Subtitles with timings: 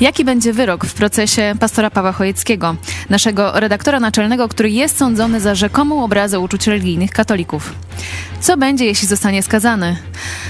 [0.00, 2.76] Jaki będzie wyrok w procesie pastora Pawła Chojeckiego,
[3.10, 7.74] naszego redaktora naczelnego, który jest sądzony za rzekomą obrazę uczuć religijnych katolików?
[8.40, 9.96] Co będzie, jeśli zostanie skazany?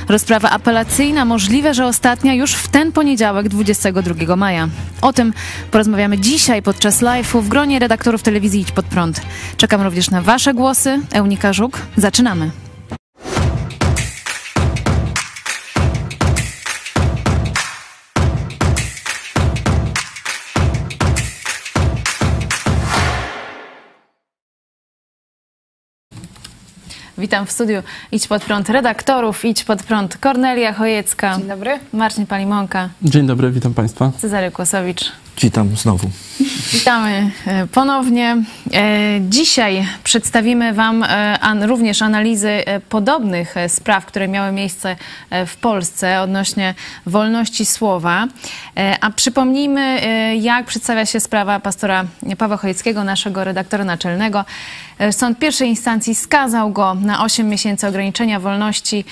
[0.09, 4.69] Rozprawa apelacyjna, możliwe, że ostatnia już w ten poniedziałek, 22 maja.
[5.01, 5.33] O tym
[5.71, 9.21] porozmawiamy dzisiaj podczas live'u w gronie redaktorów telewizji Idź Pod Prąd.
[9.57, 11.01] Czekam również na Wasze głosy.
[11.13, 12.68] Eunika Żuk, zaczynamy.
[27.19, 27.83] Witam w studiu
[28.13, 31.37] Idź Pod Prąd redaktorów, Idź Pod Prąd Kornelia Chojecka.
[31.39, 31.79] Dzień dobry.
[31.93, 34.13] Marcin Palimonka, Dzień dobry, witam Państwa.
[34.19, 35.13] Cezary Kłosowicz.
[35.43, 36.11] Witam znowu.
[36.73, 38.37] Witamy e, ponownie.
[38.73, 44.97] E, Dzisiaj przedstawimy Wam e, również analizy podobnych spraw, które miały miejsce
[45.47, 46.75] w Polsce odnośnie
[47.07, 48.27] wolności słowa.
[49.01, 50.01] A przypomnijmy,
[50.41, 52.05] jak przedstawia się sprawa pastora
[52.39, 54.45] Pawła Chojeckiego, naszego redaktora naczelnego.
[55.11, 59.05] Sąd pierwszej instancji skazał go na 8 miesięcy ograniczenia wolności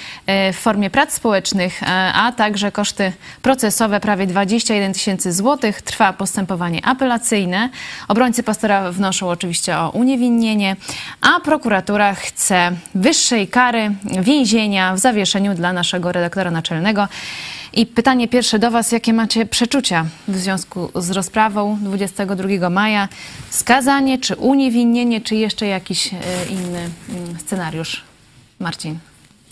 [0.52, 1.80] w formie prac społecznych,
[2.14, 5.82] a także koszty procesowe prawie 21 tysięcy złotych.
[5.82, 7.70] Trwa postępowanie apelacyjne.
[8.08, 10.76] Obrońcy pastora wnoszą oczywiście o uniewinnienie,
[11.20, 17.08] a prokuratura chce wyższej kary więzienia w zawieszeniu dla naszego redaktora naczelnego.
[17.72, 23.08] I pytanie pierwsze do Was, jakie macie przeczucia w związku z rozprawą 22 maja?
[23.50, 26.18] Skazanie, czy uniewinnienie, czy jeszcze jakiś e,
[26.50, 28.04] inny mm, scenariusz?
[28.60, 28.98] Marcin.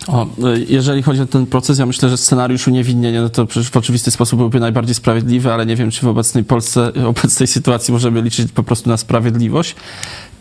[0.06, 0.28] O, e,
[0.68, 4.10] jeżeli chodzi o ten proces, ja myślę, że scenariusz uniewinnienia no to przecież w oczywisty
[4.10, 8.52] sposób byłby najbardziej sprawiedliwy, ale nie wiem, czy w obecnej Polsce, obecnej sytuacji możemy liczyć
[8.52, 9.76] po prostu na sprawiedliwość.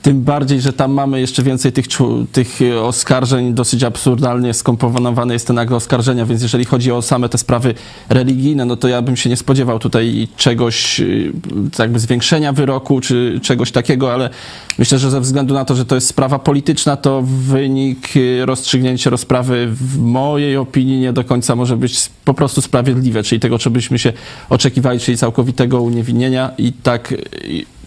[0.03, 1.85] Tym bardziej, że tam mamy jeszcze więcej tych,
[2.31, 7.37] tych oskarżeń, dosyć absurdalnie skomponowane jest te nagle oskarżenia, więc jeżeli chodzi o same te
[7.37, 7.73] sprawy
[8.09, 11.31] religijne, no to ja bym się nie spodziewał tutaj czegoś, y,
[11.79, 14.29] jakby zwiększenia wyroku, czy czegoś takiego, ale
[14.77, 19.09] myślę, że ze względu na to, że to jest sprawa polityczna, to wynik y, rozstrzygnięcia
[19.09, 23.73] rozprawy w mojej opinii nie do końca może być po prostu sprawiedliwe, czyli tego, czego
[23.73, 24.13] byśmy się
[24.49, 27.17] oczekiwali, czyli całkowitego uniewinnienia i tak y,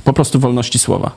[0.05, 1.11] po prostu wolności słowa.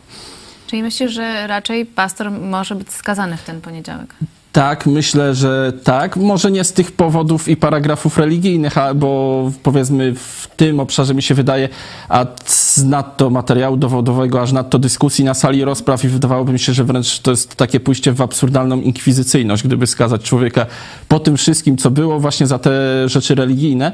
[0.70, 4.16] Czyli myślisz, że raczej pastor może być skazany w ten poniedziałek?
[4.52, 6.18] Tak, myślę, że tak.
[6.18, 11.36] Może nie z tych powodów i paragrafów religijnych, bo powiedzmy w tym obszarze mi się
[11.36, 11.70] wydaje,
[12.10, 16.74] a z nadto materiału dowodowego, aż nadto dyskusji na sali rozpraw i wydawałoby mi się,
[16.74, 20.66] że wręcz to jest takie pójście w absurdalną inkwizycyjność, gdyby skazać człowieka
[21.08, 22.72] po tym wszystkim, co było właśnie za te
[23.10, 23.92] rzeczy religijne,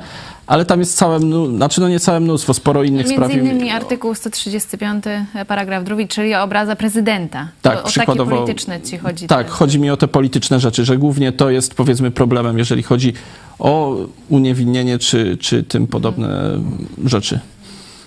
[0.47, 1.19] ale tam jest całe,
[1.55, 3.29] znaczy no nie całe mnóstwo, sporo innych spraw.
[3.29, 5.03] Między innymi artykuł 135,
[5.47, 7.47] paragraf drugi, czyli o obraza prezydenta.
[7.61, 9.27] Tak, to, o takie polityczne ci chodzi.
[9.27, 13.13] Tak, chodzi mi o te polityczne rzeczy, że głównie to jest powiedzmy problemem, jeżeli chodzi
[13.59, 13.95] o
[14.29, 16.59] uniewinnienie czy, czy tym podobne
[17.05, 17.39] rzeczy.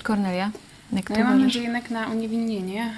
[0.02, 0.50] Kornelia,
[0.92, 2.90] jak No ja mam nadzieję jednak na uniewinnienie,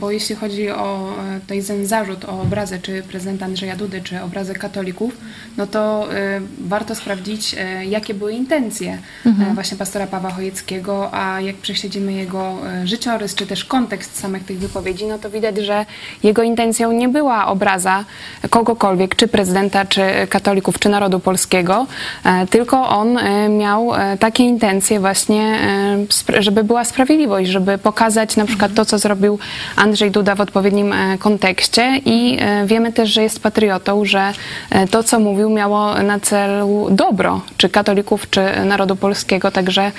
[0.00, 4.54] bo jeśli chodzi o e, ten zarzut o obrazę czy prezydenta Andrzeja Dudy, czy obrazę
[4.54, 5.16] katolików,
[5.56, 11.40] no to e, warto sprawdzić, e, jakie były intencje e, właśnie pastora Pawła Chojeckiego, a
[11.40, 15.86] jak prześledzimy jego życiorys, czy też kontekst samych tych wypowiedzi, no to widać, że
[16.22, 18.04] jego intencją nie była obraza
[18.50, 21.86] kogokolwiek, czy prezydenta, czy katolików, czy narodu polskiego,
[22.50, 23.18] tylko on
[23.58, 25.58] miał takie intencje właśnie,
[26.38, 29.38] żeby była sprawiedliwość, żeby pokazać na przykład to, co zrobił
[29.76, 34.32] Andrzej Duda w odpowiednim e, kontekście i e, wiemy też, że jest patriotą, że
[34.70, 39.92] e, to, co mówił, miało na celu dobro, czy katolików, czy narodu polskiego, także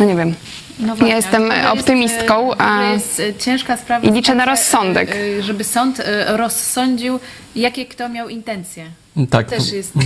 [0.00, 0.34] no nie wiem.
[0.78, 4.08] No właśnie, Jestem jest, optymistką, e, To jest ciężka sprawa.
[4.08, 5.16] i liczę na rozsądek.
[5.40, 7.20] Żeby sąd rozsądził,
[7.56, 8.86] jakie kto miał intencje.
[9.30, 10.00] Tak, To też jest e,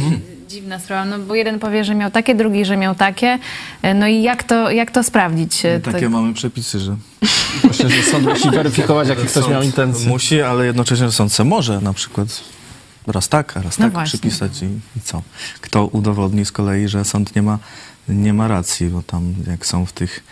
[0.49, 3.39] dziwna sprawa, no bo jeden powie, że miał takie, drugi, że miał takie.
[3.83, 5.65] E, No i jak to, jak to sprawdzić?
[5.65, 6.97] E, Takie to- mamy przepisy, że
[7.69, 10.09] Myślę, że sąd musi weryfikować, jakie ktoś miał intencje.
[10.09, 12.29] musi, ale jednocześnie sąd se może na przykład
[13.07, 14.19] raz tak, a raz No tak właśnie.
[14.19, 15.23] przypisać i, i co.
[15.61, 17.59] Kto udowodni z kolei, że sąd nie ma,
[18.09, 20.25] nie ma racji, bo tam jak są w tych,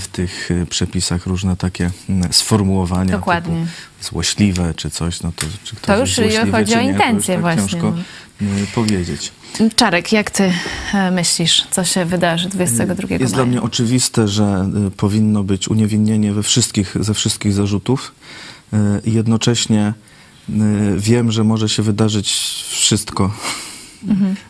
[0.00, 1.90] w tych y, przepisach różne takie
[2.30, 3.54] sformułowania Dokładnie.
[3.54, 6.88] typu złośliwe czy coś, no to czy ktoś już jest złośliwy, chodzi o nie, to
[6.88, 7.94] już intencje tak właśnie, ciężko
[8.40, 8.48] no.
[8.74, 9.32] powiedzieć.
[9.76, 10.52] Czarek, jak ty
[10.94, 13.34] e, myślisz, co się wydarzy 22 Jest maja?
[13.34, 18.14] dla mnie oczywiste, że y, powinno być uniewinnienie we wszystkich, ze wszystkich zarzutów
[19.04, 19.94] i jednocześnie
[20.96, 22.32] wiem, że może się wydarzyć
[22.70, 23.32] wszystko.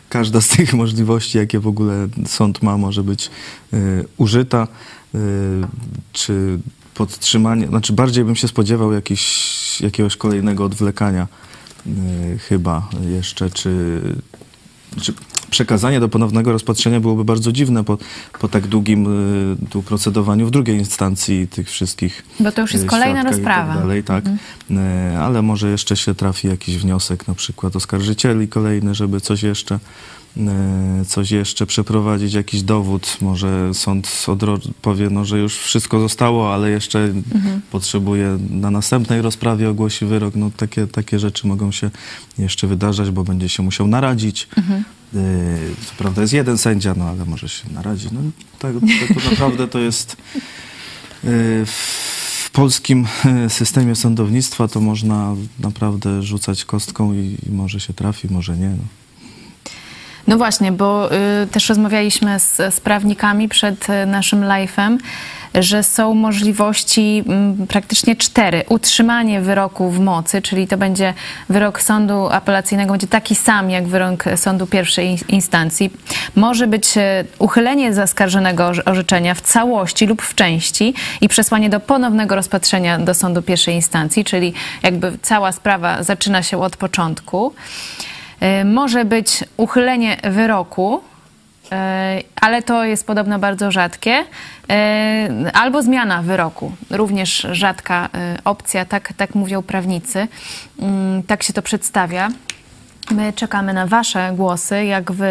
[0.09, 3.29] Każda z tych możliwości, jakie w ogóle sąd ma, może być
[3.73, 4.67] y, użyta,
[5.15, 5.17] y,
[6.13, 6.59] czy
[6.93, 11.27] podtrzymanie, znaczy bardziej bym się spodziewał jakiś, jakiegoś kolejnego odwlekania
[11.87, 14.01] y, chyba jeszcze, czy,
[15.01, 15.13] czy
[15.49, 17.97] przekazanie do ponownego rozpatrzenia byłoby bardzo dziwne po,
[18.39, 19.07] po tak długim
[19.63, 23.31] y, tu procedowaniu w drugiej instancji tych wszystkich Bo to już jest y, kolejna świadka
[23.31, 23.73] rozprawa.
[23.73, 23.77] Mhm.
[23.77, 24.25] Tak dalej, tak.
[24.71, 29.79] Y, Ale może jeszcze się trafi jakiś wniosek, na przykład oskarżycieli kolejny, żeby coś jeszcze
[31.07, 33.17] coś jeszcze przeprowadzić, jakiś dowód.
[33.21, 37.61] Może sąd odro- powie, no, że już wszystko zostało, ale jeszcze Mhm.
[37.71, 40.35] potrzebuje na następnej rozprawie ogłosi wyrok.
[40.35, 41.89] No, takie, takie rzeczy mogą się
[42.37, 44.47] jeszcze wydarzać, bo będzie się musiał naradzić.
[44.57, 44.83] Mhm.
[45.15, 48.07] Y, Co prawda jest jeden sędzia, no ale może się naradzi.
[48.11, 48.19] No,
[48.59, 50.13] tak, to, to naprawdę to jest
[51.23, 53.07] y, w polskim
[53.49, 58.69] systemie sądownictwa to można naprawdę rzucać kostką i, i może się trafi, może nie.
[58.69, 58.83] No.
[60.27, 61.09] No właśnie, bo
[61.43, 64.97] y, też rozmawialiśmy z, z prawnikami przed y, naszym live'em,
[65.55, 68.63] że są możliwości mm, praktycznie cztery.
[68.69, 71.13] Utrzymanie wyroku w mocy, czyli to będzie
[71.49, 75.93] wyrok sądu apelacyjnego, będzie taki sam jak wyrok sądu pierwszej in- instancji.
[76.35, 77.01] Może być y,
[77.39, 83.13] uchylenie zaskarżonego orze- orzeczenia w całości lub w części i przesłanie do ponownego rozpatrzenia do
[83.13, 84.53] sądu pierwszej instancji, czyli
[84.83, 87.53] jakby cała sprawa zaczyna się od początku.
[88.43, 91.01] Y, Może być uchylenie wyroku,
[91.65, 91.69] y,
[92.41, 98.09] ale to jest podobno bardzo rzadkie, y, albo zmiana wyroku, również rzadka
[98.45, 100.27] opcja, tak, tak mówią prawnicy,
[100.79, 102.29] Mm, tak się to przedstawia.
[103.11, 105.25] My czekamy na Wasze głosy, jak Wy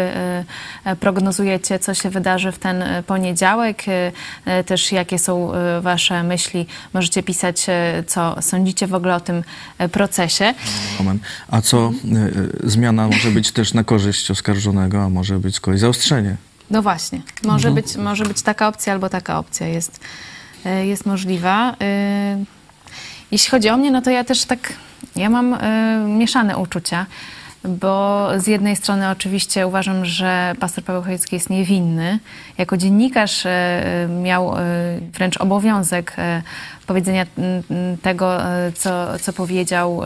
[0.87, 5.51] y, prognozujecie, co się wydarzy w ten y, poniedziałek, y, też jakie są
[5.81, 6.65] Wasze myśli.
[6.93, 7.65] Możecie pisać,
[8.07, 9.43] co sądzicie w ogóle o tym
[9.91, 10.53] procesie.
[10.99, 11.21] Moment.
[11.47, 11.91] A co
[12.63, 16.35] zmiana może być też na korzyść oskarżonego, a może być z kolei zaostrzenie.
[16.71, 19.99] No właśnie, może, być, może być taka opcja albo taka opcja jest,
[20.83, 21.75] jest możliwa.
[23.31, 24.73] Jeśli chodzi o mnie, no to ja też tak,
[25.15, 25.57] ja mam
[26.17, 27.05] mieszane uczucia,
[27.63, 32.19] bo z jednej strony oczywiście uważam, że pastor Paweł Chojecki jest niewinny.
[32.57, 34.59] Jako dziennikarz y, y, miał y,
[35.13, 36.15] wręcz obowiązek
[36.87, 37.25] powiedzenia
[38.01, 38.37] tego,
[38.75, 40.01] co, co powiedział,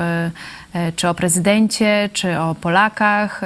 [0.96, 3.42] czy o prezydencie, czy o Polakach.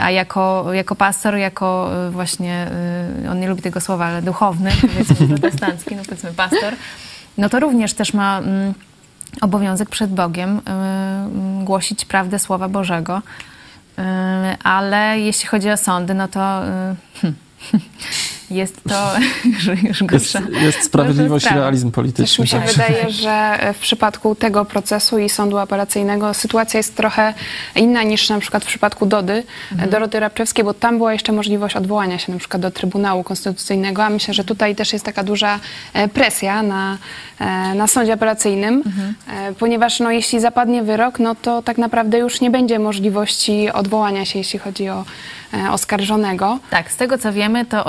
[0.00, 2.66] A jako, jako pastor, jako właśnie,
[3.30, 6.74] on nie lubi tego słowa, ale duchowny, powiedzmy protestancki, no powiedzmy pastor,
[7.38, 8.42] no to również też ma
[9.40, 10.60] obowiązek przed Bogiem
[11.66, 13.22] głosić prawdę Słowa Bożego.
[13.98, 14.02] Y,
[14.62, 17.36] Ale jeśli chodzi o sądy, no to y, hmm,
[18.50, 19.12] jest to
[19.52, 20.42] już, już Jest, gorsza.
[20.62, 22.42] jest sprawiedliwość i realizm Też polityczny.
[22.42, 22.68] mi się tak.
[22.68, 27.34] wydaje, że w przypadku tego procesu i sądu apelacyjnego sytuacja jest trochę
[27.76, 29.42] inna niż na przykład w przypadku Dody,
[29.90, 34.10] Doroty Rabczewskiej, bo tam była jeszcze możliwość odwołania się na przykład do Trybunału Konstytucyjnego, a
[34.10, 35.60] myślę, że tutaj też jest taka duża
[35.92, 36.98] e, presja na,
[37.40, 38.82] e, na sądzie apelacyjnym,
[39.28, 44.24] e, ponieważ no, jeśli zapadnie wyrok, no to tak naprawdę już nie będzie możliwości odwołania
[44.24, 45.04] się, jeśli chodzi o
[45.70, 46.58] oskarżonego.
[46.70, 47.84] Tak, z tego co wiemy, to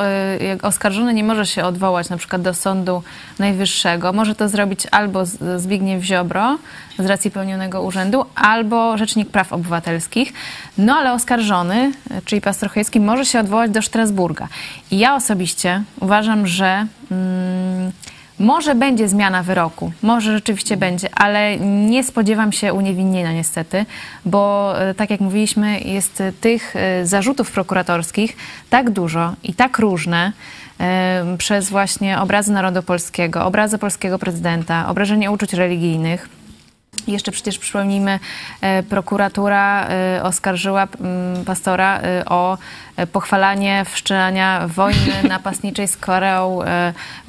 [0.61, 3.03] oskarżony nie może się odwołać na przykład do Sądu
[3.39, 4.13] Najwyższego.
[4.13, 5.25] Może to zrobić albo
[5.57, 6.57] Zbigniew Ziobro
[6.99, 10.33] z racji pełnionego urzędu, albo Rzecznik Praw Obywatelskich.
[10.77, 11.91] No ale oskarżony,
[12.25, 14.47] czyli pastor może się odwołać do Strasburga.
[14.91, 17.91] I ja osobiście uważam, że mm,
[18.39, 23.85] może będzie zmiana wyroku, może rzeczywiście będzie, ale nie spodziewam się uniewinnienia niestety,
[24.25, 28.37] bo e, tak jak mówiliśmy, jest e, tych e, zarzutów prokuratorskich
[28.69, 30.31] tak dużo i tak różne
[31.37, 36.29] przez właśnie obrazy narodu polskiego, obrazy polskiego prezydenta, obrażenie uczuć religijnych.
[37.07, 38.19] Jeszcze przecież przypomnijmy,
[38.61, 40.87] e, prokuratura e, oskarżyła
[41.45, 42.57] pastora e, o
[43.11, 46.59] pochwalanie wszczynania wojny napastniczej z Koreą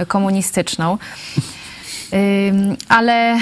[0.09, 0.99] komunistyczną.
[2.89, 3.39] Ale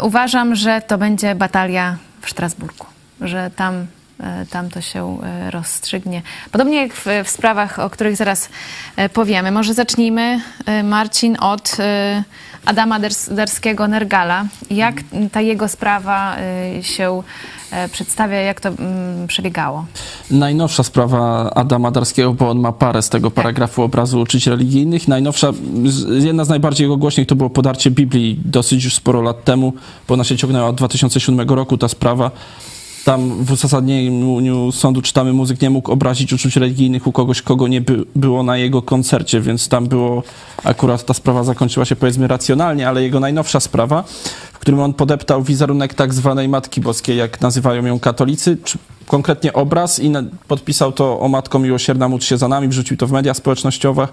[0.00, 2.86] uważam, że to będzie batalia w Strasburgu,
[3.20, 3.86] że tam,
[4.50, 5.18] tam to się
[5.50, 6.22] rozstrzygnie.
[6.52, 8.48] Podobnie jak w, w sprawach, o których zaraz
[9.12, 9.50] powiemy.
[9.50, 10.40] Może zacznijmy,
[10.84, 11.76] Marcin, od
[12.66, 14.46] Adama Ders- Darskiego-Nergala.
[14.70, 14.94] Jak
[15.32, 17.22] ta jego sprawa e, się
[17.70, 19.86] e, przedstawia, jak to mm, przebiegało?
[20.30, 25.08] Najnowsza sprawa Adama Darskiego, bo on ma parę z tego paragrafu obrazu uczuć religijnych.
[25.08, 25.52] Najnowsza,
[26.20, 29.72] jedna z najbardziej jego głośnych to było podarcie Biblii dosyć już sporo lat temu,
[30.08, 32.30] bo ona się ciągnęła od 2007 roku, ta sprawa.
[33.06, 37.80] Tam w uzasadnieniu sądu czytamy, muzyk nie mógł obrazić uczuć religijnych u kogoś, kogo nie
[37.80, 40.22] by, było na jego koncercie, więc tam było,
[40.64, 44.04] akurat ta sprawa zakończyła się powiedzmy racjonalnie, ale jego najnowsza sprawa,
[44.52, 49.52] w którym on podeptał wizerunek tak zwanej Matki Boskiej, jak nazywają ją katolicy, czy konkretnie
[49.52, 50.12] obraz i
[50.48, 54.08] podpisał to o Matko Miłosierna, módl się za nami, wrzucił to w media społecznościowe.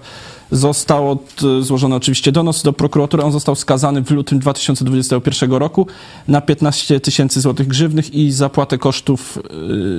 [0.50, 1.18] Został
[1.60, 5.86] złożony oczywiście donos do prokuratury, on został skazany w lutym 2021 roku
[6.28, 9.38] na 15 tysięcy złotych grzywnych i zapłatę kosztów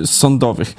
[0.02, 0.74] y, sądowych.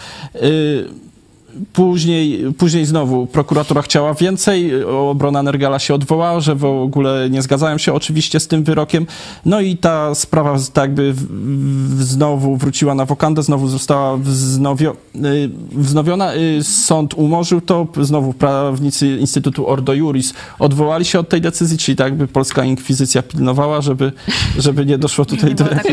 [1.62, 7.42] Y, Później, później znowu prokuratura chciała więcej, obrona Nergala się odwołała, że w ogóle nie
[7.42, 9.06] zgadzają się oczywiście z tym wyrokiem.
[9.46, 14.96] No i ta sprawa tak jakby w- w- znowu wróciła na wokandę, znowu została wznowio,
[15.16, 16.36] y, wznowiona.
[16.36, 21.96] Y, Sąd umorzył to, znowu prawnicy Instytutu Ordo Juris odwołali się od tej decyzji, czyli
[21.96, 24.12] tak jakby polska inkwizycja pilnowała, żeby,
[24.58, 25.84] żeby nie doszło tutaj Nie do tak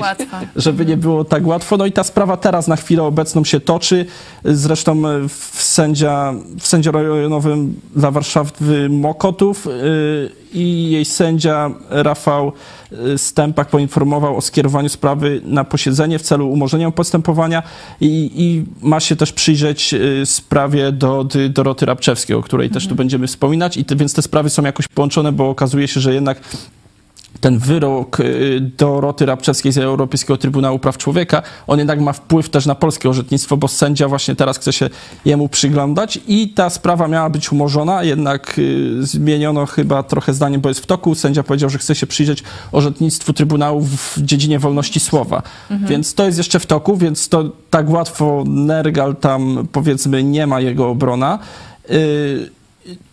[0.57, 1.77] żeby nie było tak łatwo.
[1.77, 4.07] No i ta sprawa teraz na chwilę obecną się toczy.
[4.45, 9.71] Zresztą e, w sędzia, w sędzia rejonowym dla Warszawy Mokotów y,
[10.53, 12.53] i jej sędzia Rafał
[12.93, 17.63] y, Stępak poinformował o skierowaniu sprawy na posiedzenie w celu umorzenia postępowania
[18.01, 22.89] i, i ma się też przyjrzeć y, sprawie do, do Doroty Rabczewskiej, o której też
[22.89, 23.77] tu będziemy wspominać.
[23.77, 26.41] I te, więc te sprawy są jakoś połączone, bo okazuje się, że jednak
[27.45, 32.67] ten wyrok y, Doroty Rabczewskiej z Europejskiego Trybunału Praw Człowieka, on jednak ma wpływ też
[32.67, 34.91] na polskie orzecznictwo, bo sędzia właśnie teraz chce się
[35.25, 40.69] jemu przyglądać i ta sprawa miała być umorzona, jednak y, zmieniono chyba trochę zdanie, bo
[40.69, 41.15] jest w toku.
[41.15, 45.43] Sędzia powiedział, że chce się przyjrzeć orzecznictwu Trybunału w dziedzinie wolności słowa.
[45.71, 50.61] Więc to jest jeszcze w toku, więc to tak łatwo Nergal tam powiedzmy nie ma
[50.61, 51.39] jego obrona.
[51.91, 52.51] Y,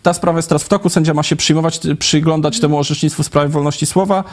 [0.03, 3.49] ta sprawa jest teraz w toku, sędzia ma się przyjmować, przyglądać temu orzecznictwu w sprawie
[3.49, 4.23] wolności słowa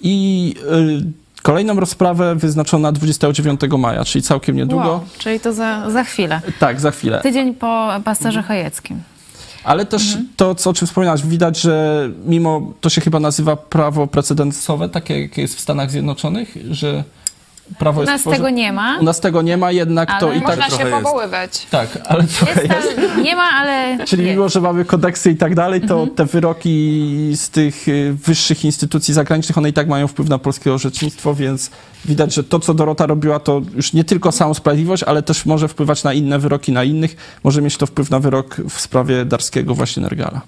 [0.00, 0.54] i
[1.02, 4.88] y, kolejną rozprawę wyznaczono na 29 maja, czyli całkiem niedługo.
[4.88, 6.40] Wow, czyli to za, za chwilę.
[6.58, 7.20] Tak, za chwilę.
[7.22, 9.02] Tydzień po pasterze Chojeckim.
[9.64, 14.06] Ale też to, co, o czym wspominałaś, widać, że mimo, to się chyba nazywa prawo
[14.06, 17.04] precedensowe, takie jakie jest w Stanach Zjednoczonych, że
[17.78, 18.98] prawo U nas tworzy- tego nie ma.
[18.98, 20.58] U nas tego nie ma, jednak to Ale i tak...
[20.58, 21.02] Można się jest.
[21.02, 21.66] powoływać.
[21.70, 22.96] Tak, ale trochę Jest jest.
[23.14, 24.36] tam, nie ma, ale Czyli jest.
[24.36, 29.14] mimo, że mamy kodeksy i tak dalej, to te wyroki z tych y, wyższych instytucji
[29.14, 31.70] zagranicznych, one i tak mają wpływ na polskie orzecznictwo, więc
[32.04, 35.68] widać, że to, co Dorota robiła, to już nie tylko samą sprawiedliwość, ale też może
[35.68, 37.16] wpływać na inne wyroki, na innych.
[37.44, 40.40] Może mieć to wpływ na wyrok w sprawie Darskiego właśnie Nergala.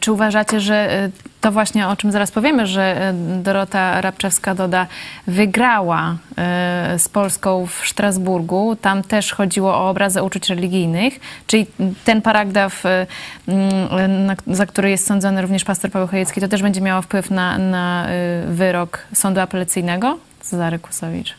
[0.00, 4.86] Czy uważacie, że y, to właśnie o czym zaraz powiemy, że y, Dorota Rabczewska-Doda
[5.26, 8.76] wygrała y, z Polską w Strasburgu?
[8.76, 11.66] Tam też chodziło o obrazy uczuć religijnych, czyli
[12.04, 13.06] ten paragraf, y,
[13.48, 17.58] mm, za który jest sądzony również pastor Paweł Chojecki, to też będzie miało wpływ na,
[17.58, 20.18] na y, wyrok sądu apelacyjnego?
[20.40, 21.34] Cezary Kusowicz.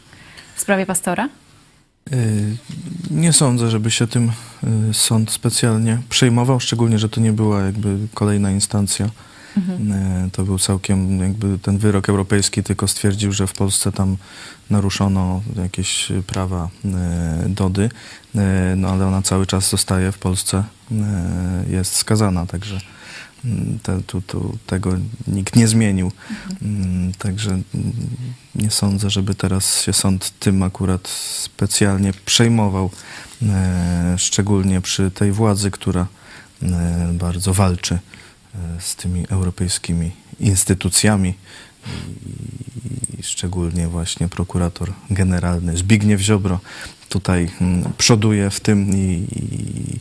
[0.56, 1.28] W sprawie pastora?
[2.14, 2.58] Y,
[3.12, 4.32] Nie sądzę, żeby się tym
[4.90, 9.06] y, sąd specjalnie przejmował, szczególnie, że to nie była jakby kolejna instancja.
[9.58, 14.18] Y, To był całkiem jakby ten wyrok europejski tylko stwierdził, że w Polsce tam
[14.70, 16.70] naruszono jakieś prawa
[17.48, 17.90] Dody,
[18.76, 20.64] no ale ona cały czas zostaje w Polsce,
[21.70, 22.80] jest skazana, także
[23.84, 24.98] te, tu, tu, tego
[25.28, 26.12] nikt nie zmienił.
[26.62, 27.62] Mm, Także
[28.56, 31.08] nie sądzę, żeby teraz się sąd tym akurat
[31.42, 32.92] specjalnie przejmował,
[33.42, 36.08] e, szczególnie przy tej władzy, która
[36.62, 41.34] e, bardzo walczy e, z tymi europejskimi instytucjami
[41.88, 46.60] i, i szczególnie właśnie prokurator generalny Zbigniew Ziobro
[47.10, 50.00] tutaj mm, przoduje w tym i, i,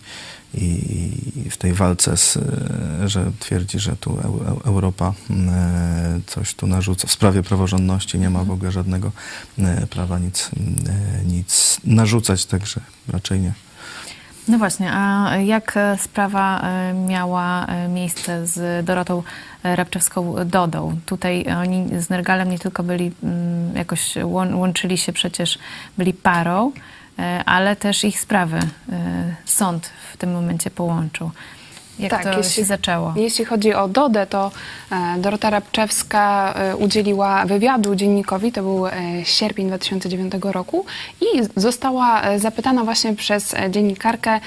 [0.54, 2.38] i w tej walce, z,
[3.06, 7.08] że twierdzi, że tu Eu- Eu- Europa e, coś tu narzuca.
[7.08, 9.12] W sprawie praworządności nie ma w ogóle żadnego
[9.58, 10.50] e, prawa nic,
[10.88, 13.52] e, nic narzucać, także raczej nie.
[14.48, 16.62] No właśnie, a jak sprawa
[17.08, 19.22] miała miejsce z Dorotą
[19.62, 20.96] e, Rabczewską-Dodą?
[21.06, 25.58] Tutaj oni z Nergalem nie tylko byli, mm, jakoś łą- łączyli się przecież,
[25.98, 26.72] byli parą,
[27.46, 31.30] ale też ich sprawy e, sąd w tym momencie połączył.
[32.02, 33.12] Jak Tak, to jeśli- się zaczęło?
[33.16, 34.50] Jeśli chodzi o Dodę, to
[34.92, 38.92] e, Dorota Rabczewska e, udzieliła wywiadu dziennikowi, to był e,
[39.24, 40.84] sierpień 2009 roku
[41.20, 44.40] i została zapytana właśnie przez dziennikarkę,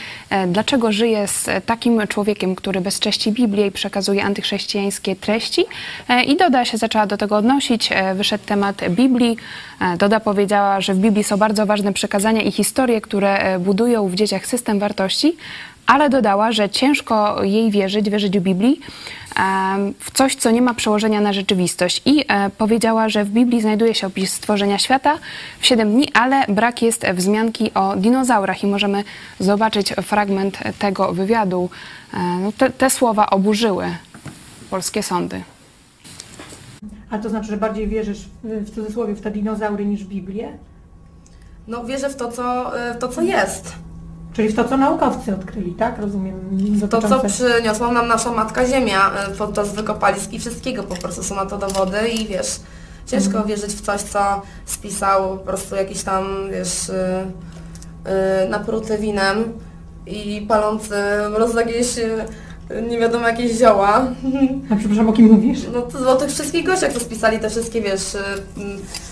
[0.47, 5.65] dlaczego żyje z takim człowiekiem, który bezcześci Biblię i przekazuje antychrześcijańskie treści.
[6.27, 9.38] I Doda się zaczęła do tego odnosić, wyszedł temat Biblii.
[9.97, 14.45] Doda powiedziała, że w Biblii są bardzo ważne przekazania i historie, które budują w dzieciach
[14.47, 15.35] system wartości,
[15.88, 18.80] ale dodała, że ciężko jej wierzyć, wierzyć w Biblii,
[20.00, 22.01] w coś, co nie ma przełożenia na rzeczywistość.
[22.06, 25.18] I e, powiedziała, że w Biblii znajduje się opis stworzenia świata
[25.60, 29.04] w 7 dni, ale brak jest wzmianki o dinozaurach i możemy
[29.39, 31.70] zobaczyć fragment tego wywiadu.
[32.13, 33.86] E, no te, te słowa oburzyły
[34.70, 35.42] polskie sądy.
[37.10, 40.58] A to znaczy, że bardziej wierzysz w, w cudzysłowie w te dinozaury niż w Biblię?
[41.68, 43.75] No wierzę w to, co, e, w to, co jest.
[44.36, 46.00] Czyli w to, co naukowcy odkryli, tak?
[46.00, 46.36] Rozumiem.
[46.82, 50.84] To, co dotyczące- przyniosła nam nasza Matka Ziemia e, podczas wykopalisk i wszystkiego.
[50.84, 52.48] Po prostu są na to dowody i wiesz,
[53.08, 53.48] ciężko Mhm.
[53.48, 58.12] wierzyć w coś, co spisał po prostu jakiś tam, wiesz, yy,
[58.44, 59.44] yy, napruty winem
[60.08, 60.96] i palący
[61.34, 61.88] roz jakieś
[62.89, 64.08] nie wiadomo jakieś zioła.
[64.72, 65.60] A przepraszam, o kim mówisz?
[65.74, 68.18] No to o tych wszystkich gościach, co spisali te wszystkie, wiesz,
[68.58, 68.63] m,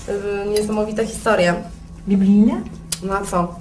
[0.08, 1.54] e, niesamowite historie.
[2.08, 2.62] Biblijne?
[3.04, 3.56] No a co?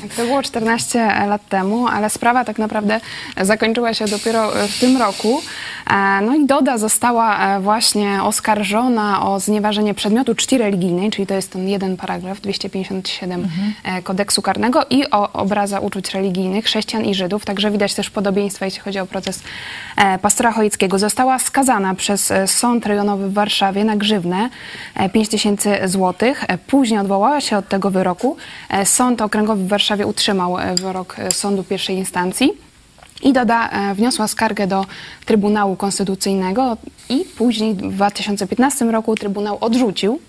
[0.00, 3.00] Tak, To było 14 lat temu, ale sprawa tak naprawdę
[3.40, 5.42] zakończyła się dopiero w tym roku.
[5.88, 11.34] E, No i Doda została e, właśnie oskarżona o znieważenie przedmiotu czci religijnej, czyli to
[11.34, 13.48] jest ten jeden paragraf 257
[13.84, 17.44] e, kodeksu karnego i o obraza uczuć religijnych chrześcijan i Żydów.
[17.44, 19.42] Także widać też podobieństwa, jeśli chodzi o proces
[20.22, 20.98] pastora Chojeckiego.
[20.98, 24.50] Została skazana przez Sąd Rejonowy w Warszawie na grzywnę
[24.94, 26.44] e, 5 tysięcy złotych.
[26.66, 28.36] Później odwołała się od tego wyroku.
[28.84, 32.67] Sąd Okręgowy w Warszawie utrzymał wyrok sądu pierwszej instancji.
[33.22, 34.86] I Doda e, wniosła skargę do
[35.24, 36.76] Trybunału Konstytucyjnego
[37.08, 40.20] i później w 2015 roku Trybunał odrzucił.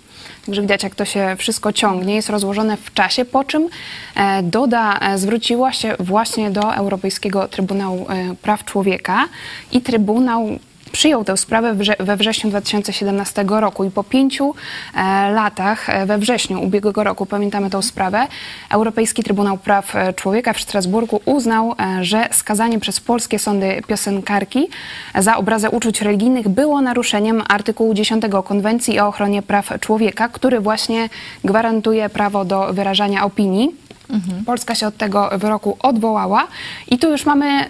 [0.46, 3.68] Także widać, jak to się wszystko ciągnie, jest rozłożone w czasie, po czym
[4.14, 8.06] e, Doda e, zwróciła się właśnie do Europejskiego Trybunału
[8.42, 9.28] Praw Człowieka
[9.72, 10.58] i Trybunał
[10.92, 14.54] przyjął tę sprawę we wrześniu 2017 roku i po pięciu
[14.94, 18.26] e, latach, e, we wrześniu ubiegłego roku, pamiętamy tę sprawę,
[18.70, 24.68] Europejski Trybunał Praw e, Człowieka w Strasburgu uznał, że skazanie przez polskie sądy piosenkarki
[25.18, 31.08] za obrazę uczuć religijnych było naruszeniem artykułu 10 Konwencji o ochronie praw człowieka, który właśnie
[31.44, 33.70] gwarantuje prawo do wyrażania opinii.
[34.46, 36.46] Polska się od tego wyroku odwołała
[36.88, 37.66] i tu już mamy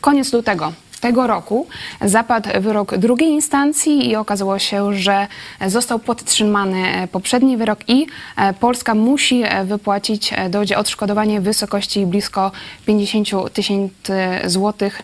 [0.00, 1.66] koniec lutego tego roku
[2.00, 5.26] zapadł wyrok drugiej instancji i okazało się, że
[5.66, 12.06] został podtrzymany poprzedni wyrok i e, Polska musi e, wypłacić e, Dodzie odszkodowanie w wysokości
[12.06, 12.52] blisko
[12.86, 14.14] 50 tysięcy
[14.44, 15.02] złotych.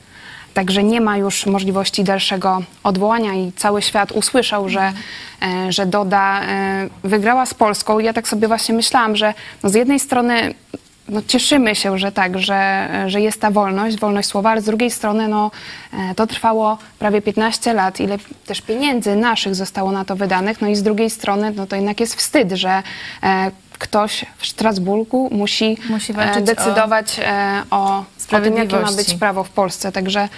[0.55, 4.93] Także nie ma już możliwości dalszego odwołania i cały świat usłyszał, że,
[5.69, 6.41] że Doda
[7.05, 7.99] wygrała z Polską.
[7.99, 10.55] Ja tak sobie właśnie myślałam, że no z jednej strony
[11.09, 14.91] no cieszymy się, że tak, że, że jest ta wolność, wolność słowa, ale z drugiej
[14.91, 15.51] strony no,
[15.93, 20.69] e, to trwało prawie 15 lat, ile też pieniędzy naszych zostało na to wydanych, no
[20.69, 22.83] i z drugiej strony no to jednak jest wstyd, że
[23.23, 28.77] e, ktoś w Strasburgu musi, Musi e, walczyć o decydować e, o, o tym, jakie
[28.77, 30.29] ma być prawo w Polsce, także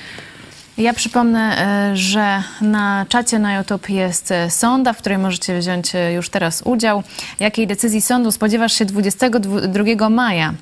[0.79, 5.95] Ja przypomnę, e, że na czacie na YouTube jest e, sonda, w której możecie wziąć
[5.95, 7.03] e, już teraz udział.
[7.41, 10.55] Jakiej decyzji sądu spodziewasz się 22 maja?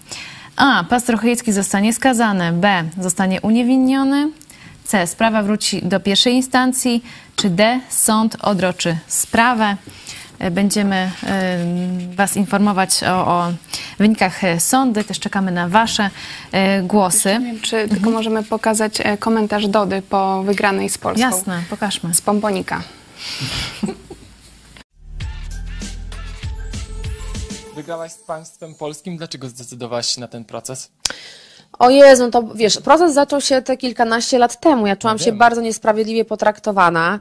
[0.57, 0.85] A.
[0.85, 2.52] Pastor Chojecki zostanie skazany.
[2.52, 2.85] B.
[3.00, 4.31] Zostanie uniewinniony.
[4.85, 5.07] C.
[5.07, 7.05] Sprawa wróci do pierwszej instancji.
[7.37, 7.81] Czy D.
[7.88, 9.76] Sąd odroczy sprawę.
[10.38, 11.59] E, Będziemy e,
[12.16, 13.53] Was informować o, o
[13.99, 15.05] wynikach e, sądy.
[15.05, 16.11] Też czekamy na Wasze
[16.83, 17.29] głosy.
[17.29, 21.20] nie wiem, czy tylko możemy pokazać komentarz Dody po wygranej z Polską.
[21.20, 22.14] Jasne, pokażmy.
[22.14, 22.83] Z Pomponika.
[27.77, 29.16] Wygrałaś z państwem polskim.
[29.16, 30.90] Dlaczego zdecydowałaś się na ten proces?
[31.79, 34.87] O Jezu, no to wiesz, proces zaczął się te kilkanaście lat temu.
[34.87, 37.20] Ja czułam Ja się bardzo niesprawiedliwie potraktowana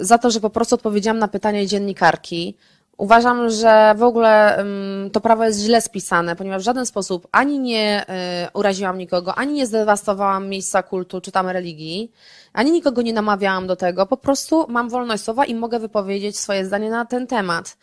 [0.00, 2.56] za to, że po prostu odpowiedziałam na pytanie dziennikarki.
[2.96, 4.64] Uważam, że w ogóle
[5.12, 8.04] to prawo jest źle spisane, ponieważ w żaden sposób ani nie y,
[8.52, 12.12] uraziłam nikogo, ani nie zdewastowałam miejsca kultu czy tam religii,
[12.52, 14.06] ani nikogo nie namawiałam do tego.
[14.06, 17.76] Po prostu mam wolność słowa i mogę wypowiedzieć swoje zdanie na ten temat.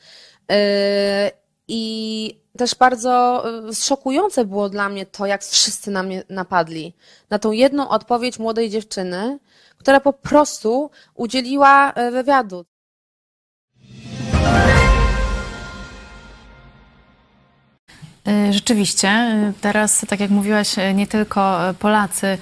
[1.73, 6.93] I też bardzo y, szokujące było dla mnie to, jak wszyscy na mnie napadli.
[7.29, 9.39] Na tą jedną odpowiedź młodej dziewczyny,
[9.77, 12.65] która po prostu udzieliła y, wywiadu.
[18.51, 19.10] Rzeczywiście,
[19.49, 22.38] y, teraz, tak jak mówiłaś, y, nie tylko Polacy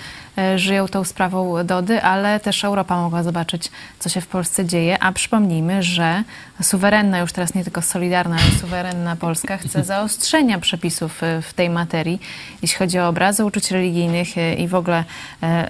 [0.56, 5.04] żyją tą sprawą Dody, ale też Europa mogła zobaczyć, co się w Polsce dzieje.
[5.04, 6.24] A przypomnijmy, że
[6.62, 12.22] suwerenna, już teraz nie tylko solidarna, ale suwerenna Polska chce zaostrzenia przepisów w tej materii,
[12.62, 15.04] jeśli chodzi o obrazy uczuć religijnych i w ogóle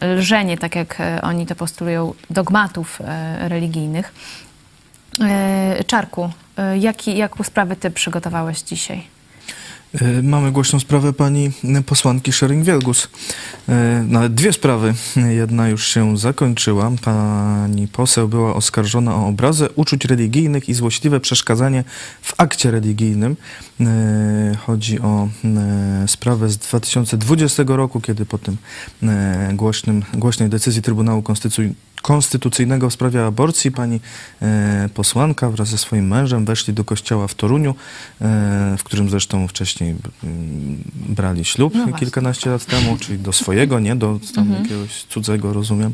[0.02, 3.02] lżenie, tak jak oni to postulują, dogmatów
[3.40, 4.14] religijnych.
[5.88, 6.30] Czarku,
[6.80, 9.19] jaki, jaką sprawę ty przygotowałeś dzisiaj?
[9.94, 11.52] E, Mamy głośną sprawę pani
[11.86, 13.08] posłanki Schering-Wielgus.
[13.70, 14.94] E, Nawet dwie sprawy.
[15.30, 16.92] Jedna już się zakończyła.
[17.02, 21.84] Pani poseł była oskarżona o obrazę uczuć religijnych i złośliwe przeszkadzanie
[22.22, 23.36] w akcie religijnym.
[23.82, 23.86] E,
[24.66, 25.28] Chodzi o
[26.08, 28.58] sprawę z 2020 roku, kiedy po tym
[29.54, 34.00] głośnym, głośnej decyzji Trybunału Konstytucyjnego konstytucyjnego w sprawie aborcji pani
[34.42, 39.48] e, posłanka wraz ze swoim mężem weszli do kościoła w Toruniu, e, w którym zresztą
[39.48, 45.04] wcześniej mm, brali ślub No kilkanaście lat temu, czyli do swojego, nie do tam jakiegoś
[45.04, 45.94] cudzego, rozumiem,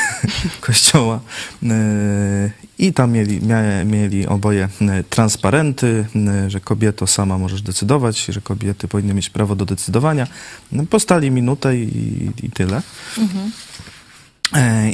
[0.60, 1.20] kościoła.
[1.62, 8.24] E, I tam mieli, mia, mieli oboje e, transparenty, e, że kobieto sama możesz decydować,
[8.24, 10.26] że kobiety powinny mieć prawo do decydowania.
[10.72, 12.82] No, postali minutę i, i tyle.
[13.18, 13.20] E,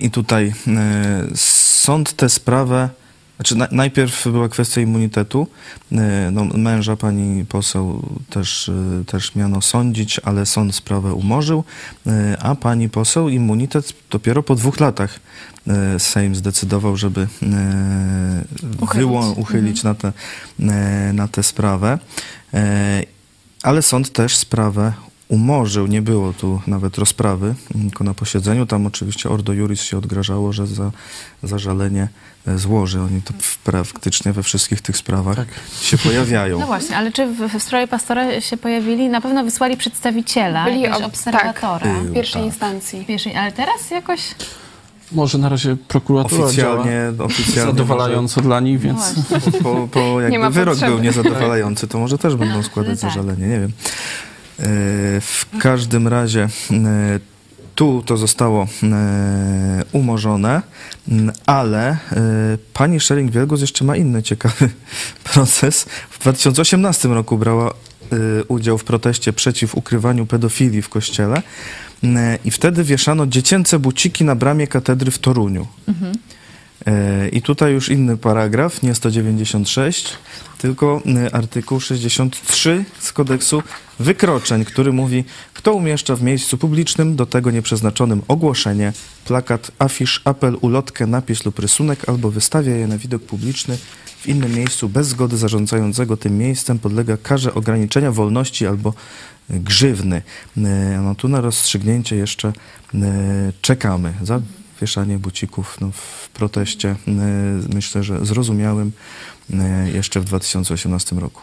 [0.00, 2.88] I tutaj e, sąd tę sprawę,
[3.36, 5.46] znaczy na, najpierw była kwestia immunitetu.
[5.92, 11.64] E, no, męża pani poseł też, e, też miano sądzić, ale sąd sprawę umorzył,
[12.06, 15.20] e, a pani poseł immunitet dopiero po dwóch latach
[15.66, 18.44] e, Sejm zdecydował, żeby e,
[18.94, 20.12] wyło, uchylić na, tę
[20.60, 21.98] e, na tę sprawę.
[22.54, 23.02] E,
[23.62, 24.92] ale sąd też sprawę
[25.30, 25.86] umorzył.
[25.86, 28.66] Nie było tu nawet rozprawy, mm, tylko na posiedzeniu.
[28.66, 30.90] Tam oczywiście Ordo Juris się odgrażało, że za
[31.42, 32.08] zażalenie
[32.46, 33.00] e, złoży.
[33.00, 35.48] Oni to w- praktycznie we wszystkich tych sprawach Tak.
[35.82, 36.58] się pojawiają.
[36.60, 39.08] No właśnie, ale czy w, w sprawie pastora się pojawili?
[39.08, 41.78] Na pewno wysłali przedstawiciela, Byli ob- obserwatora.
[41.78, 42.46] Tak, w pierwszej tak.
[42.52, 43.04] instancji.
[43.04, 44.20] Pierwszej, ale teraz jakoś...
[45.12, 46.84] Może na razie prokuratura Oficjalnie,
[47.16, 49.50] działa oficjalnie zadowalająco dla nich, więc No właśnie.
[49.50, 50.92] może po, po jakby wyrok potrzeby.
[50.92, 53.10] był niezadowalający, to może też będą składać tak.
[53.10, 53.72] zażalenie, nie wiem.
[54.60, 57.20] E, W każdym razie e,
[57.74, 60.62] tu to zostało e, umorzone,
[61.46, 61.96] ale
[62.74, 64.70] pani Schering-Wielgus jeszcze ma inny ciekawy
[65.32, 65.86] proces.
[66.10, 67.74] W 2018 roku brała
[68.48, 71.42] udział w proteście przeciw ukrywaniu pedofilii w kościele
[72.44, 75.66] i wtedy wieszano dziecięce buciki na bramie katedry w Toruniu.
[75.88, 76.12] E,
[77.32, 80.16] I tutaj już inny paragraf, nie 196,
[80.58, 83.62] tylko e, artykuł 63 z kodeksu
[83.98, 88.92] wykroczeń, który mówi, kto umieszcza w miejscu publicznym do tego nieprzeznaczonym ogłoszenie,
[89.24, 93.78] plakat, afisz, apel, ulotkę, napis lub rysunek albo wystawia je na widok publiczny
[94.20, 98.94] w innym miejscu bez zgody zarządzającego tym miejscem podlega karze ograniczenia wolności albo
[99.50, 100.22] e, grzywny.
[100.56, 102.48] E, No tu na rozstrzygnięcie jeszcze
[102.94, 104.12] e, czekamy.
[104.22, 104.40] Za
[104.80, 106.96] wieszanie bucików no, w proteście, e,
[107.74, 108.92] myślę, że zrozumiałym
[109.54, 111.42] e, jeszcze w 2018 roku.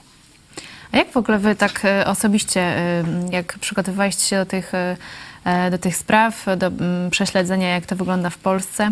[0.92, 2.76] A jak w ogóle wy tak e, osobiście,
[3.32, 4.72] jak przygotowywaliście się do tych,
[5.44, 8.92] e, do tych spraw, do mm, prześledzenia, jak to wygląda w Polsce,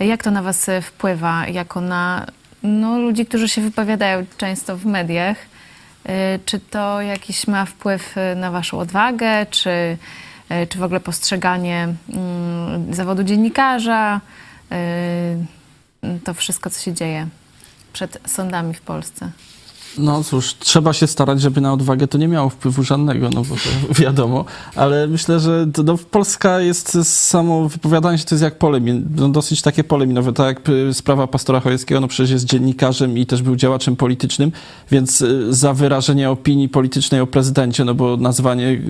[0.00, 2.26] jak to na was wpływa, jako na
[2.62, 5.36] no, ludzi, którzy się wypowiadają często w mediach?
[6.44, 9.96] Czy to jakiś ma wpływ na waszą odwagę, czy,
[10.68, 14.20] czy w ogóle postrzeganie mm, zawodu dziennikarza,
[14.72, 15.36] e,
[16.24, 17.28] to wszystko, co się dzieje
[17.92, 19.30] przed sądami w Polsce?
[19.98, 23.54] No cóż, trzeba się starać, żeby na odwagę to nie miało wpływu żadnego, no bo
[23.54, 24.44] to wiadomo,
[24.76, 28.80] ale myślę, że to, no, Polska jest samo wypowiadanie się to jest jak pole,
[29.16, 33.18] no, dosyć takie pole minowe, tak jak y, sprawa pastora Chojeckiego, no przecież jest dziennikarzem
[33.18, 34.52] i też był działaczem politycznym,
[34.90, 38.68] więc y, za wyrażenie opinii politycznej o prezydencie, no bo nazwanie...
[38.68, 38.82] y,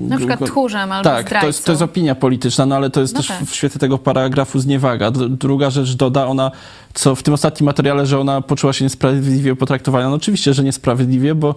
[0.00, 3.14] Na przykład tchórzem albo tak, to jest, to jest opinia polityczna, no ale to jest
[3.14, 3.44] No też tak.
[3.44, 5.10] w świetle tego paragrafu zniewaga.
[5.10, 6.50] Druga rzecz doda ona,
[6.94, 9.95] co w tym ostatnim materiale, że ona poczuła się niesprawiedliwie potraktowana.
[10.04, 11.54] No oczywiście, że niesprawiedliwie, bo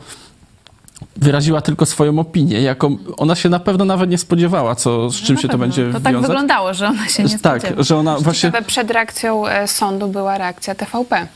[1.17, 2.61] wyraziła tylko swoją opinię.
[2.61, 5.65] Jako, ona się na pewno nawet nie spodziewała, co, z czym Na się to pewno.
[5.65, 6.27] będzie To tak wiązać.
[6.27, 7.83] wyglądało, że ona się nie tak, spodziewa.
[7.83, 8.51] że ona właśnie...
[8.67, 11.27] Przed reakcją e, sądu była reakcja TVP.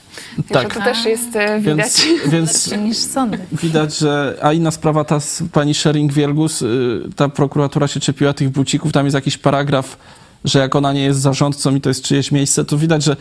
[0.52, 0.74] Tak.
[0.74, 1.92] To też jest e, widać.
[2.32, 3.38] Więc, niż sądy.
[3.52, 4.38] widać, że...
[4.42, 9.06] A inna sprawa, ta z pani Schering-Wielgus, y, ta prokuratura się czepiła tych bucików, tam
[9.06, 9.98] jest jakiś paragraf,
[10.46, 13.16] że jak ona nie jest zarządcą i to jest czyjeś miejsce, to widać, że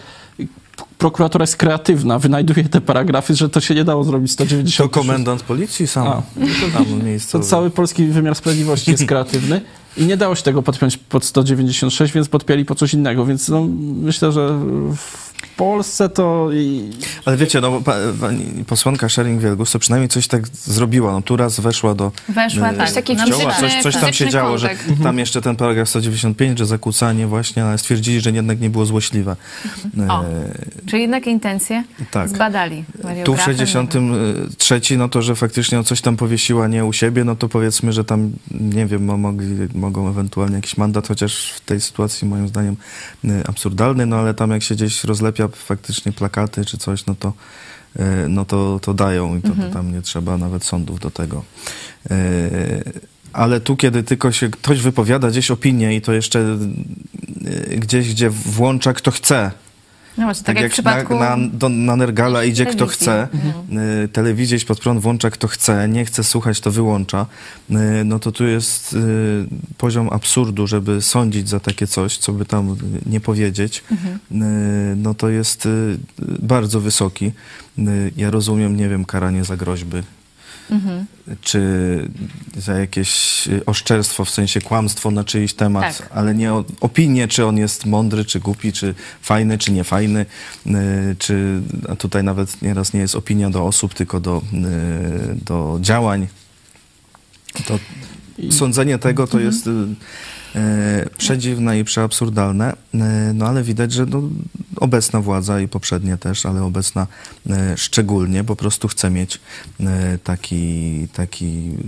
[1.02, 4.92] prokuratura jest kreatywna, wynajduje te paragrafy, że to się nie dało zrobić 190.
[4.92, 6.22] To komendant policji sam, A.
[6.74, 7.44] tam To miejscowy.
[7.44, 9.60] cały polski wymiar sprawiedliwości jest kreatywny
[9.96, 13.26] i nie dało się tego podpiąć pod 196, więc podpięli po coś innego.
[13.26, 13.66] Więc no,
[14.02, 14.48] myślę, że
[14.96, 16.90] w Polsce to i
[17.24, 21.12] Ale wiecie, no pa, pani posłanka Schering-Wielgus to przynajmniej coś tak zrobiła.
[21.12, 22.92] No tu raz weszła do Weszła, e, tak.
[22.92, 25.02] taki fizyczny- coś, coś tam się działo, że kontakt.
[25.02, 29.36] tam jeszcze ten paragraf 195, że zakłócanie właśnie, ale stwierdzili, że jednak nie było złośliwe.
[30.08, 30.24] O.
[30.24, 30.26] E,
[30.86, 32.28] Czyli jednak intencje tak.
[32.28, 32.84] zbadali.
[32.92, 33.44] Tu w wariografem.
[33.44, 37.92] 63, no to, że faktycznie no coś tam powiesiła nie u siebie, no to powiedzmy,
[37.92, 39.46] że tam, nie wiem, mo- mogli,
[39.82, 42.76] mogą ewentualnie jakiś mandat, chociaż w tej sytuacji moim zdaniem
[43.24, 47.32] y, absurdalny, no ale tam jak się gdzieś rozlepia faktycznie plakaty czy coś, no to,
[47.96, 51.44] y, no to, to dają i to, to tam nie trzeba nawet sądów do tego.
[52.10, 56.58] Y, Ale tu, kiedy tylko się ktoś wypowiada gdzieś opinię i to jeszcze
[57.76, 59.50] gdzieś, gdzie włącza kto chce,
[60.18, 61.18] No właśnie, tak, jak, w przypadku...
[61.18, 62.98] na, na, do, na Nergala idzie kto telewizji.
[62.98, 63.28] chce,
[64.04, 67.26] y, telewizję pod prąd włącza kto chce, nie chce słuchać, to wyłącza,
[67.70, 69.46] y, no to tu jest y,
[69.78, 74.34] poziom absurdu, żeby sądzić za takie coś, co by tam nie powiedzieć, y,
[74.96, 75.68] no to jest
[76.38, 77.32] bardzo wysoki.
[78.16, 79.96] Ja rozumiem, nie wiem, karanie za groźby,
[80.72, 81.06] Mhm.
[81.40, 81.60] czy
[82.56, 86.08] za jakieś y, oszczerstwo, w sensie kłamstwo na czyjś temat, Tak.
[86.14, 90.26] ale nie o opinię, czy on jest mądry, czy głupi, czy fajny, czy niefajny,
[90.66, 90.72] y,
[91.18, 96.28] czy a tutaj nawet nieraz nie jest opinia do osób, tylko do, y, do działań.
[97.66, 97.78] To
[98.50, 99.74] sądzenie tego to jest y, e,
[101.18, 102.98] przedziwne i przeabsurdalne, e,
[103.34, 104.22] no ale widać, że no,
[104.76, 107.06] obecna władza i poprzednie też, ale obecna
[107.50, 109.40] e, szczególnie po prostu chce mieć
[109.80, 111.82] e, taki, taki e,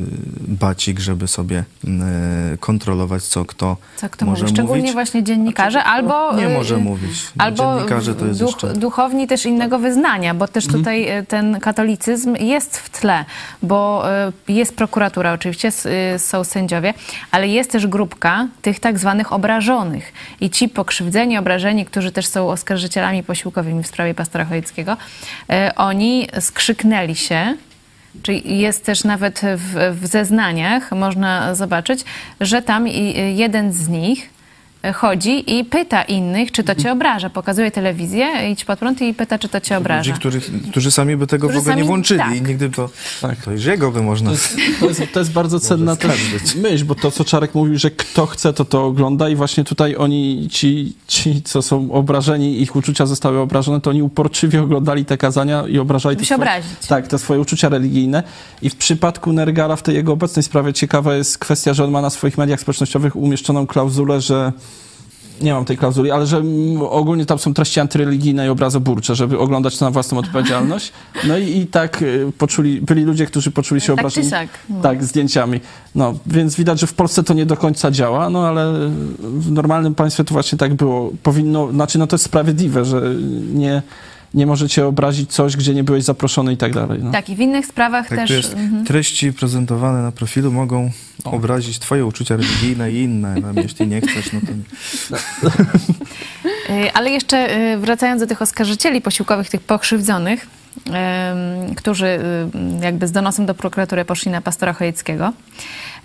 [0.49, 4.55] bacik, żeby sobie e, kontrolować, co kto, Co kto może mówi?
[4.55, 4.95] Szczególnie mówić.
[4.95, 6.37] właśnie dziennikarze, albo...
[6.37, 7.27] Nie y, może mówić.
[7.39, 8.73] Albo Dziennikarze to jest duch, jeszcze...
[8.73, 13.25] duchowni też innego wyznania, bo też tutaj y, ten katolicyzm jest w tle,
[13.63, 14.05] bo
[14.49, 15.73] y, jest prokuratura oczywiście,
[16.19, 16.95] są sędziowie,
[17.31, 20.13] ale jest też grupka tych tak zwanych obrażonych.
[20.41, 26.29] I ci pokrzywdzeni, obrażeni, którzy też są oskarżycielami posiłkowymi w sprawie pastora Chojeckiego, y, oni
[26.41, 27.57] skrzyknęli się,
[28.23, 32.05] Czyli jest też nawet w, w zeznaniach, można zobaczyć,
[32.41, 32.87] że tam
[33.35, 34.34] jeden z nich
[34.93, 37.31] chodzi i pyta innych, czy to cię obraża.
[37.31, 40.13] Pokazuje telewizję, idź pod prąd i pyta, czy to cię Ludzi, obraża.
[40.13, 42.37] którzy, którzy sami by tego Którzy w ogóle nie włączyli tak.
[42.37, 43.37] i nigdy to, Tak.
[43.45, 44.31] to już jego by można...
[44.31, 47.79] To jest, to jest, to jest bardzo cenna też myśl, bo to, co Czarek mówił,
[47.79, 52.61] że kto chce, to to ogląda i właśnie tutaj oni, ci, ci co są obrażeni,
[52.63, 56.87] ich uczucia zostały obrażone, to oni uporczywie oglądali te kazania i obrażali się swoje, obrazić.
[56.89, 58.23] tak, te swoje uczucia religijne.
[58.63, 62.01] I w przypadku Nergara, w tej jego obecnej sprawie, ciekawa jest kwestia, że on ma
[62.01, 64.53] na swoich mediach społecznościowych umieszczoną klauzulę, że
[65.41, 66.43] nie mam tej klauzuli, ale że
[66.91, 70.93] ogólnie tam są treści antyreligijne i obrazoburcze, żeby oglądać to na własną odpowiedzialność.
[71.29, 74.31] No i, i tak y, poczuli, byli ludzie, którzy poczuli się Tak obrażeni.
[74.71, 74.81] No.
[74.83, 75.61] Tak, zdjęciami.
[75.95, 79.95] No, więc widać, że w Polsce to nie do końca działa, no ale w normalnym
[79.95, 81.13] państwie to właśnie tak było.
[81.23, 83.03] Powinno, znaczy no to jest sprawiedliwe, że
[83.55, 83.83] nie,
[84.35, 87.01] nie możecie obrazić coś, gdzie nie byłeś zaproszony i tak dalej.
[87.03, 87.13] No.
[87.13, 88.31] Tak, i w innych sprawach Tak, też...
[88.31, 88.85] jest, mhm.
[88.85, 90.91] treści prezentowane na profilu mogą
[91.25, 93.43] obrazić twoje uczucia religijne i inne.
[93.43, 94.65] Tam, jeśli nie chcesz, no to nie.
[96.71, 100.47] Y, Ale jeszcze y, wracając do tych oskarżycieli posiłkowych, tych pokrzywdzonych,
[101.77, 102.21] którzy y,
[102.85, 105.33] jakby z donosem do prokuratury poszli na pastora Chojeckiego.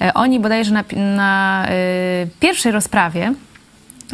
[0.01, 3.33] E, Oni bodajże na, na y, pierwszej rozprawie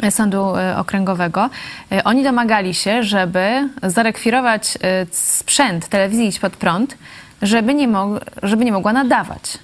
[0.10, 1.50] Sądu y, Okręgowego,
[1.92, 4.80] y, oni domagali się, żeby zarekwirować y,
[5.12, 6.98] sprzęt telewizji Idź Pod Prąd,
[7.42, 9.58] żeby nie, mog, żeby nie mogła nadawać.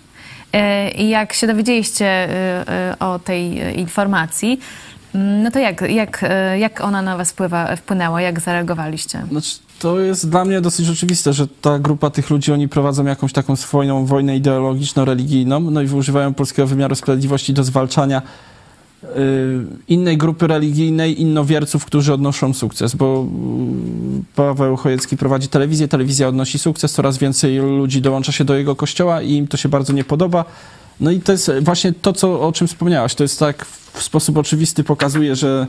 [0.54, 2.28] E, I jak się dowiedzieliście
[3.00, 4.60] o tej informacji,
[5.16, 6.26] mm, no to jak, jak,
[6.58, 8.22] jak ona na was wpływa, wpłynęła?
[8.22, 9.24] Jak zareagowaliście?
[9.32, 13.34] Znaczy, to jest dla mnie dosyć oczywiste, że ta grupa tych ludzi, oni prowadzą jakąś
[13.34, 18.22] taką swoją wojnę ideologiczno-religijną, no i używają polskiego wymiaru sprawiedliwości do zwalczania
[19.88, 23.26] innej grupy religijnej, innowierców, którzy odnoszą sukces, bo
[24.20, 28.76] y, Paweł Chojecki prowadzi telewizję, telewizja odnosi sukces, coraz więcej ludzi dołącza się do jego
[28.76, 30.46] kościoła i im to się bardzo nie podoba.
[31.00, 33.16] No i to jest właśnie to, co, o czym wspomniałaś.
[33.16, 35.68] To jest tak w sposób oczywisty pokazuje, że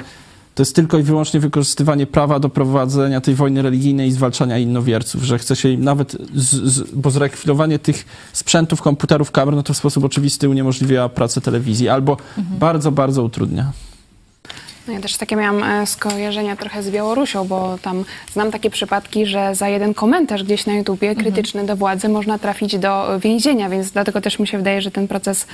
[0.55, 5.23] to jest tylko i wyłącznie wykorzystywanie prawa do prowadzenia tej wojny religijnej i zwalczania innowierców,
[5.23, 9.75] że chce się im nawet, z, z, bo zrekwidowanie tych sprzętów, komputerów, kamer, no to
[9.75, 12.17] w sposób oczywisty uniemożliwia pracę telewizji albo
[12.59, 13.73] bardzo, bardzo utrudnia.
[14.87, 19.27] No ja też takie miałam e, skojarzenia trochę z Białorusią, bo tam znam takie przypadki,
[19.27, 23.91] że za jeden komentarz gdzieś na YouTubie krytyczny do władzy można trafić do więzienia, więc
[23.91, 25.47] dlatego też mi się wydaje, że ten proces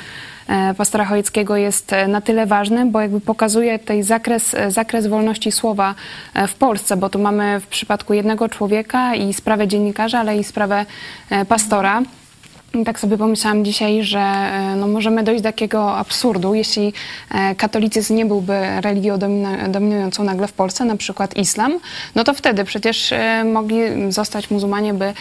[0.49, 5.07] e, pastora Chojeckiego jest e, na tyle ważny, bo jakby pokazuje tutaj zakres, e, zakres
[5.07, 5.95] wolności słowa
[6.35, 10.45] e, w Polsce, bo tu mamy w przypadku jednego człowieka i sprawę dziennikarza, ale i
[10.45, 10.87] sprawę
[11.31, 12.03] e, pastora.
[12.85, 16.93] Tak sobie pomyślałam dzisiaj, że e, no, możemy dojść do takiego absurdu, jeśli
[17.31, 19.19] e, katolicyzm nie byłby religią
[19.69, 21.79] dominującą nagle w Polsce, na przykład islam,
[22.15, 23.79] no to wtedy przecież e, mogli
[24.09, 25.13] zostać muzułmanie by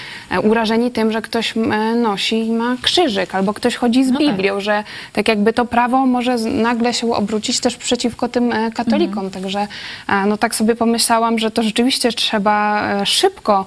[0.44, 1.54] urażeni tym, że ktoś
[1.96, 4.28] nosi i ma krzyżyk, albo ktoś chodzi z No tak.
[4.28, 4.84] Biblią, że
[5.14, 9.30] tak jakby to prawo może nagle się obrócić też przeciwko tym katolikom.
[9.30, 9.68] Także
[10.08, 13.66] e, no tak sobie pomyślałam, że to rzeczywiście trzeba szybko,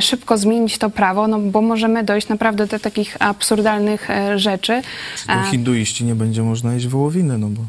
[0.00, 4.82] szybko zmienić to prawo, no bo możemy dojść naprawdę do takich absurdalnych e, rzeczy.
[5.28, 7.62] E, hinduiści nie będzie można jeść wołowiny, no bo...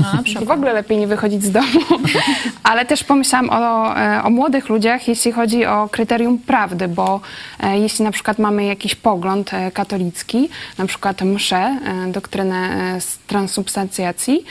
[0.00, 1.80] No, w ogóle lepiej nie wychodzić z domu.
[2.62, 7.20] Ale też pomyślałam o, e, o młodych ludziach, jeśli chodzi o kryterium prawdy, bo
[7.60, 11.78] e, jeśli na przykład mamy jakiś pogląd katolicki, na przykład mszę,
[12.12, 14.44] doktrynę z transubstancjacji,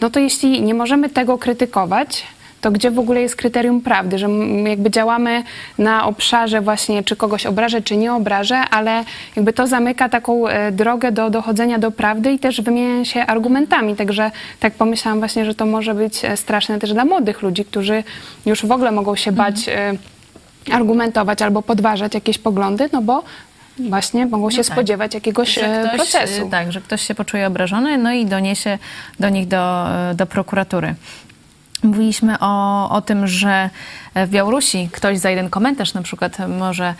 [0.00, 2.24] no to jeśli nie możemy tego krytykować,
[2.60, 4.28] to gdzie w ogóle jest kryterium prawdy, że
[4.66, 5.42] jakby działamy
[5.78, 9.04] na obszarze właśnie, czy kogoś obrażę, czy nie obrażę, ale
[9.36, 13.96] jakby to zamyka taką e, drogę do dochodzenia do prawdy i też wymienia się argumentami.
[13.96, 18.04] Także tak pomyślałam właśnie, że to może być e, straszne też dla młodych ludzi, którzy
[18.46, 19.92] już w ogóle mogą się bać e,
[20.72, 23.22] argumentować albo podważać jakieś poglądy, no bo
[23.88, 24.72] Właśnie mogą się No tak.
[24.72, 26.48] spodziewać jakiegoś Że ktoś, procesu.
[26.50, 28.78] Tak, że ktoś się poczuje obrażony, no i doniesie
[29.20, 30.94] do nich do, do prokuratury.
[31.82, 33.70] Mówiliśmy o, o tym, że
[34.14, 36.94] w Białorusi ktoś za jeden komentarz na przykład może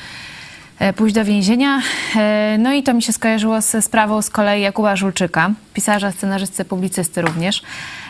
[0.96, 1.80] pójść do więzienia.
[2.16, 6.64] E, No i to mi się skojarzyło ze sprawą z kolei Jakuba Żulczyka, pisarza, scenarzysty,
[6.64, 7.62] publicysty również,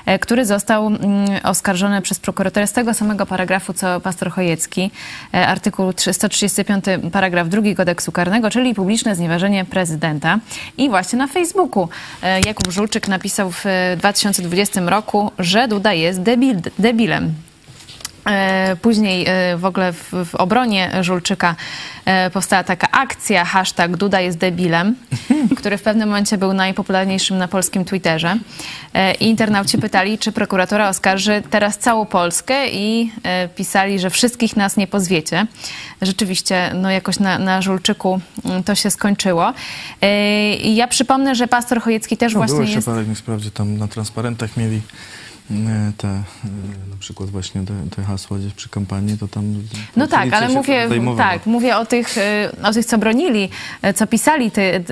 [0.07, 1.00] e, który został mm,
[1.42, 4.90] oskarżony przez prokuratorę z tego samego paragrafu co pastor Chojecki,
[5.35, 10.38] e, artykuł 3- 135 paragraf 2 kodeksu karnego, czyli publiczne znieważenie prezydenta.
[10.78, 11.88] I właśnie na Facebooku
[12.22, 17.47] e, Jakub Żulczyk napisał w e, 2020 roku, że Duda jest debil, debilem.
[18.28, 21.56] E, Później e, w ogóle w, w obronie Żulczyka
[22.04, 24.94] e, powstała taka akcja, hashtag Duda jest debilem,
[25.58, 28.36] który w pewnym momencie był najpopularniejszym na polskim Twitterze.
[29.20, 33.12] I internauci pytali, czy prokuratora oskarży teraz całą Polskę i
[33.56, 35.46] pisali, że wszystkich nas nie pozwiecie.
[36.02, 39.52] Rzeczywiście, no jakoś na, na Żulczyku mm, to się skończyło.
[40.62, 42.88] I ja przypomnę, że pastor Chojecki też No, właśnie było jeszcze jest...
[42.88, 44.80] parę, niech sprawdzi, tam na transparentach mieli
[45.96, 49.54] te, e, na przykład właśnie te, te hasła gdzieś przy kampanii, to tam...
[49.96, 52.20] No tak, ale mówię, tak, mówię o tych, y,
[52.62, 53.48] o tych, co bronili,
[53.94, 54.84] co pisali ty,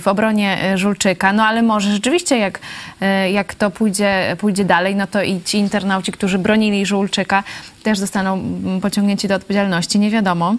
[0.00, 1.32] w obronie Żulczyka.
[1.32, 2.60] No ale może rzeczywiście, jak,
[3.32, 7.42] jak to pójdzie, pójdzie dalej, no to i ci internauci, którzy bronili Żulczyka,
[7.82, 8.40] też zostaną
[8.82, 9.98] pociągnięci do odpowiedzialności.
[9.98, 10.56] Nie wiadomo.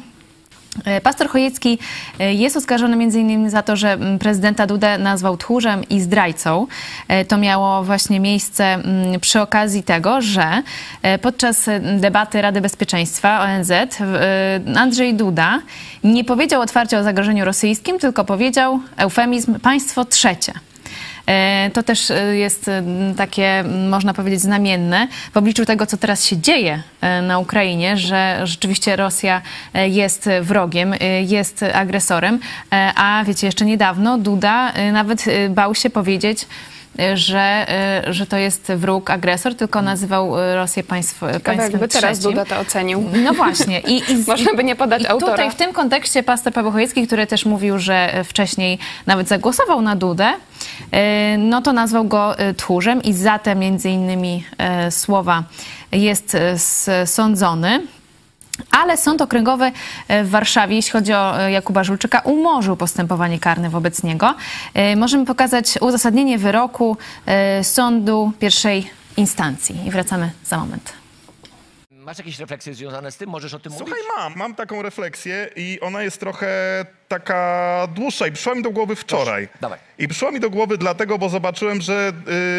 [0.85, 1.79] E, Pastor Chojecki
[2.19, 3.49] e, jest oskarżony m.in.
[3.49, 6.67] za to, że mm, prezydenta Dudę nazwał tchórzem i zdrajcą.
[7.07, 10.63] E, To miało właśnie miejsce mm, przy okazji tego, że
[11.21, 13.71] podczas debaty Rady Bezpieczeństwa ONZ
[14.75, 15.59] Andrzej Duda
[16.03, 20.53] nie powiedział otwarcie o zagrożeniu rosyjskim, tylko powiedział eufemizm państwo trzecie.
[21.25, 22.83] E, To też e, jest e,
[23.17, 25.07] takie, można powiedzieć, znamienne.
[25.33, 26.83] W obliczu tego, co teraz się dzieje
[27.23, 29.41] na Ukrainie, że rzeczywiście Rosja
[29.73, 30.93] jest wrogiem,
[31.25, 32.39] jest agresorem,
[32.95, 36.47] a wiecie, jeszcze niedawno Duda nawet bał się powiedzieć,
[37.13, 41.87] że, e, że to jest wróg, agresor, tylko nazywał e, Rosję państwo, Ciekawe, państwem jakby
[41.87, 42.31] teraz trzecim.
[42.31, 43.09] Duda to ocenił.
[43.23, 43.79] No właśnie.
[43.79, 45.31] I, i, Można by nie podać i autora.
[45.31, 49.81] tutaj w tym kontekście pastor Paweł Chojecki, który też mówił, że e, wcześniej nawet zagłosował
[49.81, 50.33] na Dudę,
[50.91, 54.43] e, no to nazwał go e, tchórzem i za te między innymi
[54.89, 55.43] słowa
[55.91, 56.37] jest
[57.05, 57.81] sądzony.
[58.71, 59.71] Ale Sąd Okręgowy
[60.07, 64.35] e, w Warszawie, jeśli chodzi o e, Jakuba Żulczyka, umorzył postępowanie karne wobec niego.
[64.73, 66.97] E, Możemy pokazać uzasadnienie wyroku
[67.63, 69.87] sądu pierwszej instancji.
[69.87, 71.04] I wracamy za moment.
[72.05, 73.29] Masz jakieś refleksje związane z tym?
[73.29, 74.05] Możesz o tym Słuchaj, mówić?
[74.17, 76.47] mam, mam taką refleksję i ona jest trochę
[77.07, 79.47] taka dłuższa i przyszła mi do głowy wczoraj.
[79.61, 79.79] dawaj.
[79.97, 82.11] I przyszła mi do głowy dlatego, bo zobaczyłem, że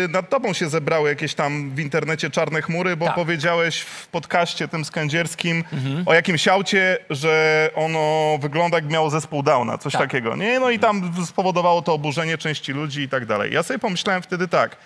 [0.04, 3.14] y, nad tobą się zebrały jakieś tam w internecie czarne chmury, bo Tak.
[3.14, 5.64] powiedziałeś w podcaście tym skędzierskim
[6.06, 10.02] o jakimś aucie, że ono wygląda jak miało zespół Downa, coś Tak.
[10.02, 10.61] takiego, nie?
[10.61, 13.52] No i tam spowodowało to oburzenie części ludzi i tak dalej.
[13.52, 14.76] Ja sobie pomyślałem wtedy tak,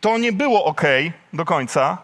[0.00, 0.82] to nie było ok
[1.32, 1.98] do końca,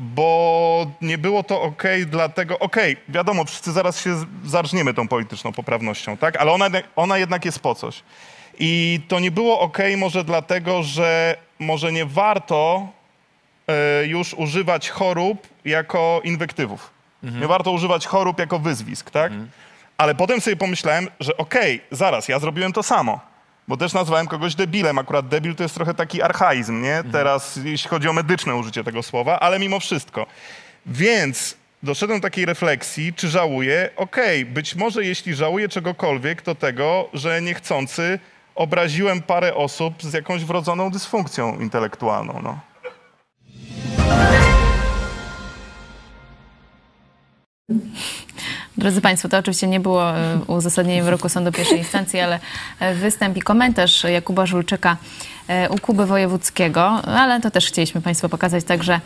[0.00, 6.16] bo nie było to ok dlatego, okej, wiadomo, wszyscy zaraz się zarżniemy tą polityczną poprawnością,
[6.16, 6.36] tak?
[6.36, 8.02] Ale ona, ona jednak jest po coś.
[8.58, 12.88] I to nie było ok może dlatego, że może nie warto
[13.68, 16.90] e, już używać chorób jako inwektywów.
[17.40, 19.32] Nie warto używać chorób jako wyzwisk, tak?
[19.98, 23.20] Ale potem sobie pomyślałem, że okej, zaraz, ja zrobiłem to samo.
[23.70, 24.98] Bo też nazwałem kogoś debilem.
[24.98, 27.02] Akurat debil to jest trochę taki archaizm, nie?
[27.12, 30.26] Teraz, jeśli chodzi o medyczne użycie tego słowa, ale mimo wszystko.
[30.86, 33.90] Więc doszedłem do takiej refleksji, czy żałuję?
[33.96, 38.18] Okej, być może jeśli żałuję czegokolwiek, to tego, że niechcący
[38.54, 42.60] obraziłem parę osób z jakąś wrodzoną dysfunkcją intelektualną, no.
[48.80, 52.40] Drodzy Państwo, to oczywiście nie było e, uzasadnieniem wyroku sądu pierwszej instancji, ale
[52.80, 54.96] e, występ i komentarz Jakuba Żulczyka
[55.70, 59.00] u Kuby Wojewódzkiego, ale to też chcieliśmy Państwu pokazać, także,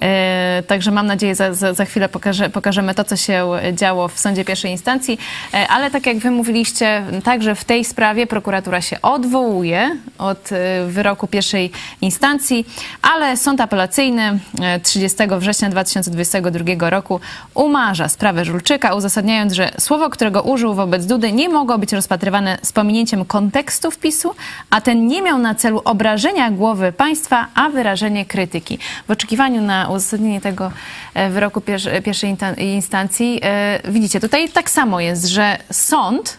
[0.00, 4.18] e, także mam nadzieję, za, za, za chwilę pokaże, pokażemy to, co się działo w
[4.18, 5.18] sądzie pierwszej instancji,
[5.54, 10.86] E, ale tak jak Wy mówiliście, także w tej sprawie prokuratura się odwołuje od e,
[10.86, 12.66] wyroku pierwszej instancji,
[13.02, 17.20] ale sąd apelacyjny e, 30 września 2022 roku
[17.54, 22.72] umarza sprawę Żulczyka, uzasadniając, że słowo, którego użył wobec Dudy nie mogło być rozpatrywane z
[22.72, 24.34] pominięciem kontekstu wpisu,
[24.70, 28.78] a ten nie miał na celu obrażenia głowy państwa, a wyrażenie krytyki.
[29.08, 30.72] W oczekiwaniu na uzasadnienie tego
[31.14, 36.38] e, wyroku pier- pierwszej instancji, e, widzicie, tutaj tak samo jest, że sąd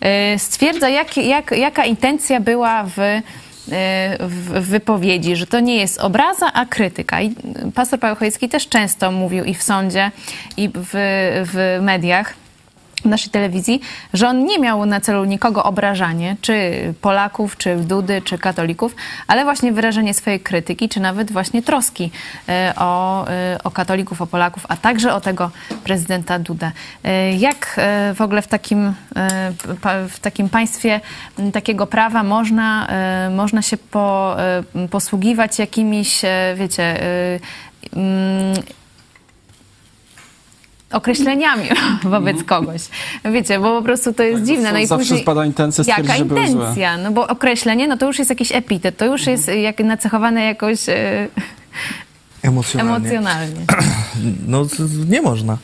[0.00, 3.22] e, stwierdza, jak, jak, jaka intencja była w,
[4.20, 7.20] w wypowiedzi, że to nie jest obraza, a krytyka.
[7.20, 7.34] I
[7.74, 10.10] pastor Paweł Chojecki też często mówił i w sądzie,
[10.56, 10.90] i w,
[11.52, 12.34] w mediach,
[13.08, 13.80] naszej telewizji,
[14.12, 18.96] że on nie miał na celu nikogo obrażanie, czy Polaków, czy Dudy, czy katolików,
[19.26, 22.10] ale właśnie wyrażenie swojej krytyki, czy nawet właśnie troski
[22.48, 25.50] e, o, e, o katolików, o Polaków, a także o tego
[25.84, 26.72] prezydenta Dudę.
[27.04, 27.80] E, Jak
[28.14, 28.94] w ogóle w takim,
[30.08, 31.00] w takim państwie
[31.52, 32.88] takiego prawa można,
[33.30, 34.36] można się po,
[34.90, 36.22] posługiwać jakimiś,
[36.56, 37.00] wiecie,
[40.94, 41.68] określeniami
[42.04, 42.82] wobec kogoś.
[43.32, 44.72] Wiecie, bo po prostu to jest dziwne.
[44.72, 46.96] No i zawsze później, spada intencja Jaka intencja?
[46.98, 50.88] No bo określenie, no to już jest jakiś epitet, to już jest jak nacechowane jakoś
[50.88, 51.28] e,
[52.44, 53.08] Emocjonalnie.
[53.08, 53.60] emocjonalnie.
[54.46, 54.66] No
[55.08, 55.58] nie można.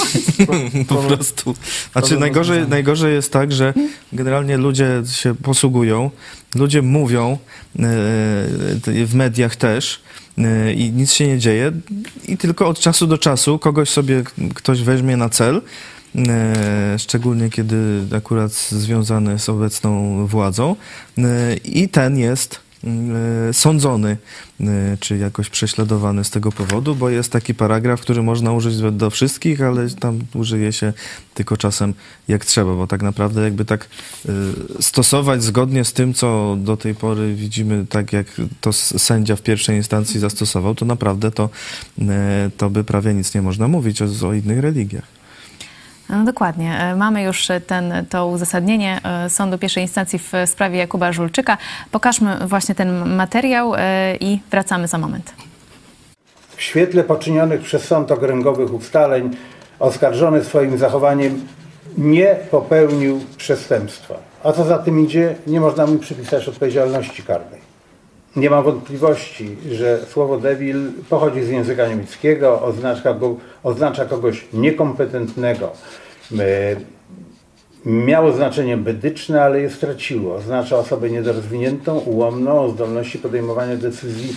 [0.88, 1.54] po prostu.
[1.92, 3.74] Znaczy najgorzej, najgorzej jest tak, że
[4.12, 6.10] generalnie ludzie się posługują,
[6.54, 7.38] ludzie mówią e,
[9.06, 10.25] w mediach też e,
[10.76, 11.72] i nic się nie dzieje.
[12.28, 14.22] I tylko od czasu do czasu kogoś sobie
[14.54, 15.62] ktoś weźmie na cel,
[16.28, 20.76] e, szczególnie kiedy akurat związany z obecną władzą.
[21.18, 22.65] E, i ten jest
[23.52, 24.16] sądzony
[24.60, 29.10] e, czy jakoś prześladowany z tego powodu, bo jest taki paragraf, który można użyć do-
[29.10, 30.92] wszystkich, ale tam użyje się
[31.34, 31.94] tylko czasem
[32.28, 33.88] jak trzeba, bo tak naprawdę jakby tak
[34.28, 34.32] e,
[34.82, 38.26] stosować zgodnie z tym, co do tej pory widzimy, tak jak
[38.60, 41.50] to sędzia w pierwszej instancji zastosował, to naprawdę to,
[41.98, 45.25] e, to by prawie nic nie można mówić o, o innych religiach.
[46.08, 46.78] No dokładnie.
[46.78, 51.58] E, Mamy już ten, to uzasadnienie e, sądu pierwszej instancji w sprawie Jakuba Żulczyka.
[51.90, 55.34] Pokażmy właśnie ten materiał e, i wracamy za moment.
[56.56, 59.36] W świetle poczynionych przez sąd okręgowych ustaleń
[59.78, 61.46] oskarżony swoim zachowaniem
[61.98, 64.14] nie popełnił przestępstwa.
[64.44, 67.65] A co za tym idzie, nie można mu przypisać odpowiedzialności karnej.
[68.36, 73.14] Nie mam wątpliwości, że słowo debil pochodzi z języka niemieckiego, oznacza,
[73.62, 75.72] oznacza kogoś niekompetentnego.
[76.38, 76.76] E,
[77.86, 80.34] Miało znaczenie bedyczne, ale je straciło.
[80.34, 84.36] Oznacza osobę niedorozwiniętą, ułomną, o zdolności podejmowania decyzji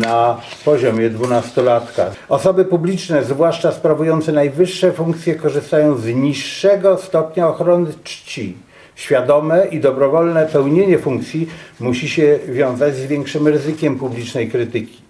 [0.00, 2.10] na poziomie dwunastolatka.
[2.28, 8.56] Osoby publiczne, zwłaszcza sprawujące najwyższe funkcje, korzystają z niższego stopnia ochrony czci.
[8.98, 11.48] Świadome i dobrowolne pełnienie funkcji
[11.80, 15.02] musi się wiązać z większym ryzykiem publicznej krytyki.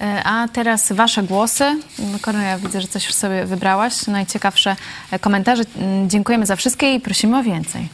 [0.00, 1.64] E, A teraz Wasze głosy.
[2.22, 4.06] Kornelia, widzę, że coś już sobie wybrałaś.
[4.06, 4.76] Najciekawsze
[5.10, 5.62] e, komentarze.
[5.78, 7.88] Mm, Dziękujemy za wszystkie i prosimy o więcej.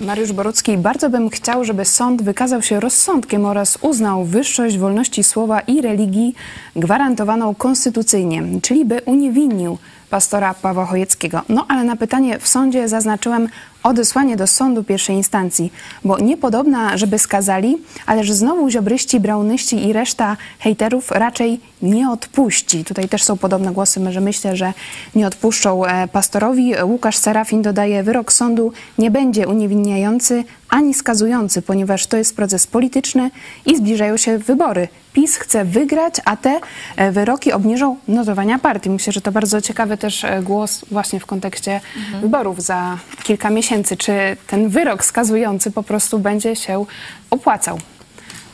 [0.00, 5.60] Mariusz Borucki, bardzo bym chciał, żeby sąd wykazał się rozsądkiem oraz uznał wyższość wolności słowa
[5.60, 6.34] i religii
[6.76, 9.78] gwarantowaną konstytucyjnie, czyli by uniewinnił
[10.10, 11.42] pastora Pawła Chojeckiego.
[11.48, 13.48] No ale na pytanie w sądzie zaznaczyłem
[13.82, 15.72] odesłanie do sądu pierwszej instancji,
[16.04, 17.76] bo niepodobna, żeby skazali,
[18.06, 22.84] ale że znowu ziobryści, braunyści i reszta hejterów raczej nie odpuści.
[22.84, 24.72] Tutaj też są podobne głosy, że myślę, że
[25.14, 26.74] nie odpuszczą e, pastorowi.
[26.84, 33.30] Łukasz Serafin dodaje, wyrok sądu nie będzie uniewinniający ani skazujący, ponieważ to jest proces polityczny
[33.66, 34.88] i zbliżają się wybory.
[35.12, 36.60] PiS chce wygrać, a te
[36.96, 38.90] e, wyroki obniżą notowania partii.
[38.90, 41.80] Myślę, że to bardzo ciekawy też e, głos właśnie w kontekście
[42.20, 43.67] wyborów za kilka miesięcy.
[43.98, 44.12] Czy
[44.46, 46.84] ten wyrok skazujący po prostu będzie się
[47.30, 47.78] opłacał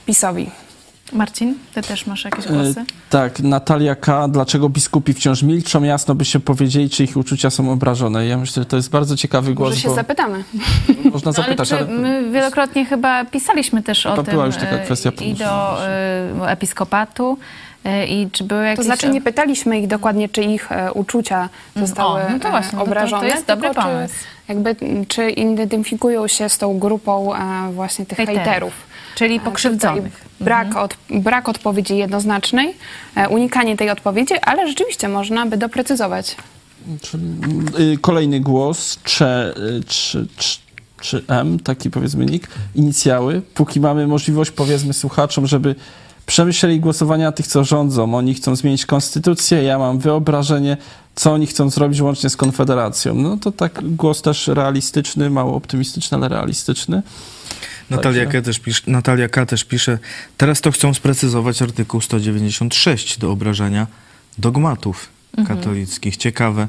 [0.07, 0.51] PiSowi?
[1.13, 2.85] Marcin, Ty też masz jakieś E, głosy?
[3.11, 4.29] Tak, Natalia K.
[4.29, 5.83] Dlaczego biskupi wciąż milczą?
[5.83, 8.27] Jasno by się powiedzieli, czy ich uczucia są obrażone.
[8.27, 10.45] Ja myślę, że to jest bardzo ciekawy głos, Może się bo zapytamy.
[11.13, 11.87] można No, ale zapytać, czy ale...
[11.87, 16.51] my wielokrotnie chyba pisaliśmy też o tym była już taka e, kwestia i do e,
[16.51, 17.74] episkopatu e,
[18.09, 18.77] i czy były jakieś...
[18.77, 22.51] To znaczy nie pytaliśmy ich dokładnie, czy ich e, uczucia zostały o, no to e,
[22.51, 23.27] właśnie, no to- to obrażone.
[23.29, 24.15] jest dobry pomysł.
[24.15, 28.43] Czy, jakby, m, czy identyfikują się z tą grupą e, właśnie tych Hejterów.
[28.45, 28.73] hejterów.
[29.15, 30.25] Czyli E, pokrzywdzonych.
[30.41, 32.77] Brak, od, brak odpowiedzi jednoznacznej,
[33.17, 36.37] e, unikanie tej odpowiedzi, ale rzeczywiście można by doprecyzować.
[37.79, 40.59] Y, Kolejny głos, cze, y, czy, czy,
[41.01, 43.43] czy M, taki powiedzmy nick, inicjały.
[43.55, 45.75] Póki mamy możliwość, powiedzmy słuchaczom, żeby
[46.27, 48.15] przemyśleli głosowania tych, co rządzą.
[48.15, 50.77] Oni chcą zmienić konstytucję, ja mam wyobrażenie,
[51.15, 53.15] co oni chcą zrobić łącznie z Konfederacją.
[53.15, 57.03] No to tak głos też realistyczny, mało optymistyczny, ale realistyczny.
[57.91, 58.43] Natalia K.
[58.43, 59.47] też pisze, Natalia K.
[59.47, 59.99] też pisze,
[60.37, 63.87] teraz to chcą sprecyzować artykuł 196 do obrażania
[64.39, 65.09] dogmatów
[65.39, 65.59] Mhm.
[65.59, 66.17] katolickich.
[66.17, 66.69] Ciekawe,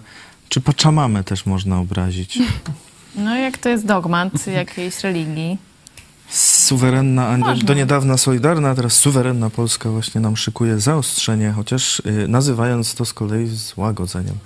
[0.50, 2.40] czy paczamamę też można obrazić?
[3.16, 5.58] No jak to jest dogmat jakiejś religii?
[6.66, 13.06] Suwerenna, do niedawna Solidarna, teraz suwerenna Polska właśnie nam szykuje zaostrzenie, chociaż y, nazywając to
[13.06, 14.36] z kolei złagodzeniem.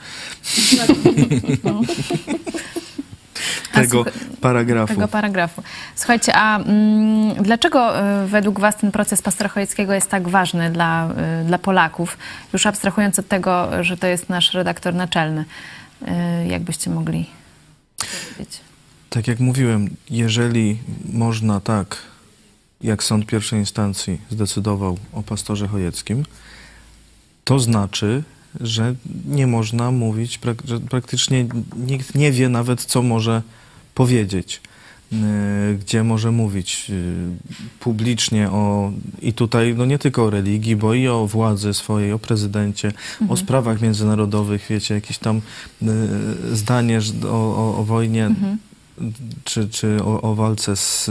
[3.74, 4.94] tego słuch- paragrafu.
[4.94, 5.64] Tego paragrafu.
[5.96, 11.10] Słuchajcie, a mm, dlaczego y, według Was ten proces pastora Chojeckiego jest tak ważny dla,
[11.42, 12.18] y, dla Polaków?
[12.54, 15.46] Już abstrahując od tego, że to jest nasz redaktor naczelny.
[16.02, 17.26] Y, jakbyście mogli
[18.00, 18.62] powiedzieć?
[19.10, 20.78] Tak jak mówiłem, jeżeli
[21.14, 21.98] można tak,
[22.82, 26.26] jak sąd pierwszej instancji zdecydował o pastorze Chojeckim,
[27.44, 28.24] to znaczy,
[28.62, 31.46] że nie można mówić, że praktycznie
[31.78, 33.42] nikt nie wie nawet, co może
[33.96, 34.62] powiedzieć,
[35.12, 35.20] yy,
[35.80, 36.96] gdzie może mówić yy,
[37.80, 42.20] publicznie o, i tutaj no nie tylko o religii, bo i o władzy swojej, o
[42.20, 42.92] prezydencie,
[43.30, 45.42] o sprawach międzynarodowych, wiecie, jakieś tam
[45.82, 45.92] yy,
[46.52, 48.30] zdanie o, o, o wojnie,
[49.44, 51.06] czy, czy o, o walce z,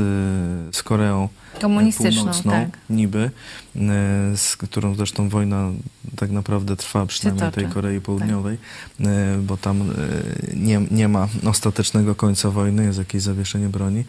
[0.72, 1.28] z Koreą
[1.61, 2.78] Komunistyczną, Północną, tak.
[2.91, 3.30] niby,
[3.76, 3.80] y,
[4.36, 5.70] z którą zresztą wojna
[6.16, 8.59] tak naprawdę trwa, przynajmniej tej Korei Południowej,
[9.01, 9.05] y,
[9.43, 9.95] bo tam
[10.55, 14.05] nie, nie ma ostatecznego końca wojny, jest jakieś zawieszenie broni.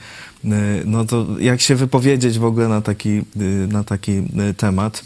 [0.86, 3.22] No to jak się wypowiedzieć w ogóle na taki,
[3.68, 4.24] na taki
[4.58, 5.04] temat,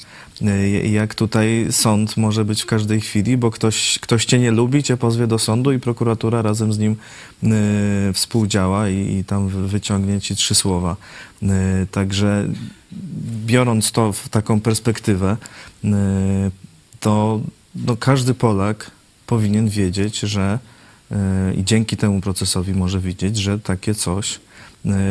[0.92, 4.98] jak tutaj sąd może być w każdej chwili, bo ktoś, ktoś cię nie lubi, cię
[4.98, 6.96] pozwie do sądu i prokuratura razem z nim
[7.44, 10.96] y, współdziała i, i tam wy- wyciągnie ci trzy słowa.
[11.44, 11.48] Y,
[11.92, 12.48] Także
[13.46, 15.38] biorąc to w taką perspektywę,
[17.00, 17.42] to
[17.76, 18.92] no, każdy Polak
[19.28, 20.60] powinien wiedzieć, że
[21.58, 24.40] i dzięki temu procesowi może widzieć, że takie coś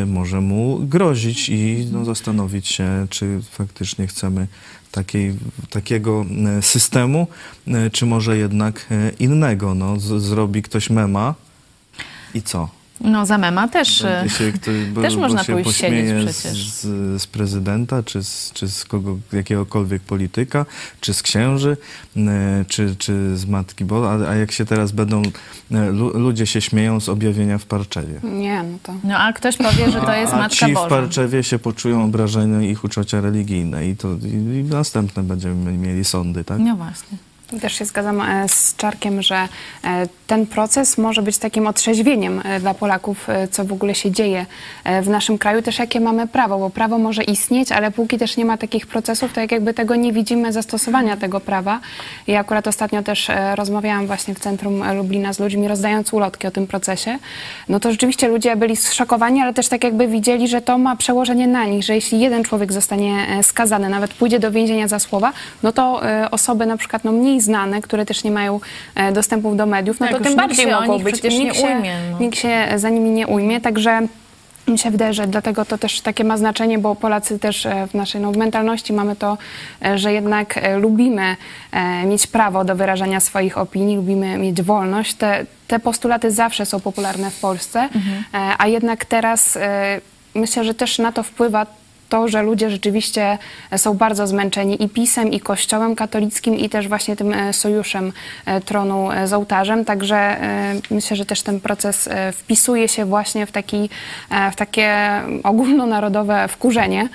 [0.06, 4.46] może mu grozić i no, zastanowić się, czy faktycznie chcemy
[4.92, 5.34] takiej,
[5.70, 6.24] takiego
[6.58, 7.26] y, systemu,
[7.68, 9.74] y, czy może jednak y, innego.
[9.74, 11.34] No, z, zrobi ktoś mema
[12.34, 12.81] i co?
[13.04, 16.70] No za mema też, y, się ktoś, bo, też bo można się pójść siedzieć przecież.
[16.70, 20.66] Z, z prezydenta, czy z, czy z kogo, jakiegokolwiek polityka,
[21.00, 21.76] czy z księży,
[22.68, 25.22] czy, czy z Matki Bo, a, a jak się teraz będą,
[25.70, 28.20] lu, ludzie się śmieją z objawienia w Parczewie.
[28.22, 28.94] Nie, no to...
[29.04, 30.88] No a ktoś powie, że to jest a Matka ci w Boża.
[30.88, 36.44] Parczewie się poczują obrażeni ich uczucia religijne i to i, i następne będziemy mieli sądy,
[36.44, 36.58] tak?
[36.58, 37.31] No właśnie.
[37.60, 39.48] Też się zgadzam e, z Czarkiem, że
[39.84, 44.46] e, ten proces może być takim otrzeźwieniem e, dla Polaków, co w ogóle się dzieje
[45.02, 48.44] w naszym kraju, też jakie mamy prawo, bo prawo może istnieć, ale póki też nie
[48.44, 51.80] ma takich procesów, to jak jakby tego nie widzimy zastosowania tego prawa.
[52.26, 56.66] I akurat ostatnio też rozmawiałam właśnie w centrum Lublina z ludźmi, rozdając ulotki o tym
[56.66, 57.18] procesie.
[57.68, 61.46] No to rzeczywiście ludzie byli zszokowani, ale też tak jakby widzieli, że to ma przełożenie
[61.46, 65.32] na nich, że jeśli jeden człowiek zostanie skazany, nawet pójdzie do więzienia za słowa,
[65.62, 66.00] no to
[66.30, 68.60] osoby na przykład no, mniej znane, które też nie mają
[68.94, 71.22] e, dostępów do mediów, no Tak, to tym bardziej mogą być.
[71.22, 72.18] nikt nie się, ujmie, no.
[72.18, 74.08] Nikt się za nimi nie ujmie, także
[74.68, 77.94] mi się wydaje, że dlatego to też takie ma znaczenie, bo Polacy też e, w
[77.94, 79.38] naszej no, mentalności mamy to,
[79.84, 81.36] e, że jednak lubimy
[82.06, 85.14] mieć prawo do wyrażania swoich opinii, lubimy mieć wolność.
[85.14, 87.88] Te, te postulaty zawsze są popularne w Polsce, e,
[88.58, 89.58] a jednak teraz
[90.34, 91.66] myślę, że też na to wpływa
[92.12, 93.38] to, że ludzie rzeczywiście
[93.76, 98.12] są bardzo zmęczeni i PiSem, i Kościołem katolickim, i też właśnie tym e, sojuszem
[98.46, 99.84] e, tronu e, z ołtarzem.
[99.84, 100.36] Także
[100.90, 103.90] myślę, że też ten proces wpisuje się właśnie w, taki,
[104.52, 107.08] w takie ogólnonarodowe wkurzenie.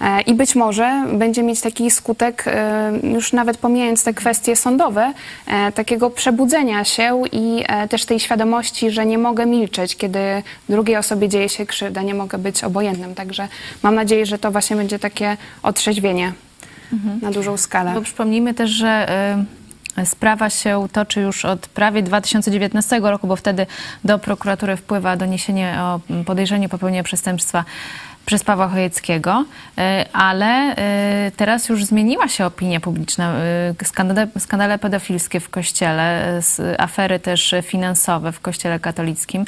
[0.00, 5.12] E, I być może będzie mieć taki skutek, e, już nawet pomijając te kwestie sądowe,
[5.46, 10.18] e, takiego przebudzenia się i też tej świadomości, że nie mogę milczeć, kiedy
[10.68, 13.14] drugiej osobie dzieje się krzywda, nie mogę być obojętnym.
[13.14, 13.48] Także
[13.82, 16.32] mam nadzieję, że to właśnie będzie takie otrzeźwienie
[17.22, 17.94] na dużą skalę.
[17.94, 19.06] Bo przypomnijmy też, że
[20.04, 23.66] sprawa się toczy już od prawie 2019 roku, bo wtedy
[24.04, 27.64] do prokuratury wpływa doniesienie o podejrzeniu popełnienia przestępstwa
[28.26, 29.44] przez Pawła Chojeckiego,
[29.78, 33.34] y, ale y, teraz już zmieniła się opinia publiczna.
[33.80, 36.40] Y, Skandale, skandale pedofilskie w kościele,
[36.78, 39.44] afery też finansowe w kościele katolickim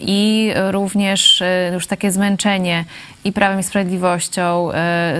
[0.00, 1.42] i również
[1.74, 2.84] już takie zmęczenie
[3.24, 4.68] i Prawem i Sprawiedliwością,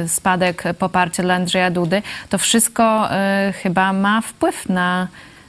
[0.06, 3.08] spadek poparcia dla Andrzeja Dudy, to wszystko
[3.62, 5.08] chyba ma wpływ na,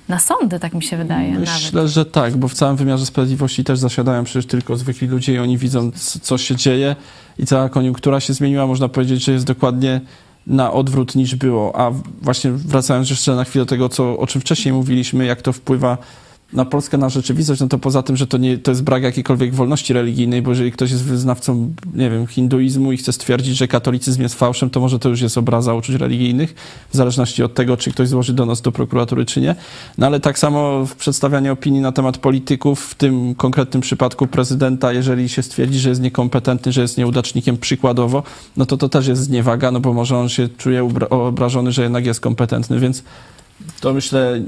[0.10, 1.50] na sądy, tak mi się wydaje nawet.
[1.50, 5.40] Myślę, że tak, bo w całym wymiarze sprawiedliwości też zasiadają przecież tylko zwykli ludzie i
[5.40, 5.92] oni widzą,
[6.22, 6.96] co się dzieje
[7.40, 8.68] i cała koniunktura się zmieniła.
[8.68, 10.02] Można powiedzieć, że jest dokładnie
[10.48, 11.80] na odwrót niż było.
[11.80, 11.92] A
[12.22, 15.98] właśnie wracając jeszcze na chwilę do tego, co, o czym wcześniej mówiliśmy, jak to wpływa
[16.54, 19.54] na Polskę, na rzeczywistość, no to poza tym, że to, nie, to jest brak jakiejkolwiek
[19.54, 24.22] wolności religijnej, bo jeżeli ktoś jest wyznawcą, nie wiem, hinduizmu i chce stwierdzić, że katolicyzm
[24.22, 26.56] jest fałszem, to może to już jest obraza uczuć religijnych,
[26.90, 29.56] w zależności od tego, czy ktoś złoży donos do prokuratury, czy nie.
[29.98, 34.94] No ale tak samo w przedstawianie opinii na temat polityków, w tym konkretnym przypadku prezydenta,
[34.94, 38.24] jeżeli się stwierdzi, że jest niekompetentny, że jest nieudacznikiem przykładowo,
[38.58, 42.06] no to to też jest zniewaga, no bo może on się czuje obrażony, że jednak
[42.06, 43.04] jest kompetentny, więc
[43.80, 44.42] To myślę,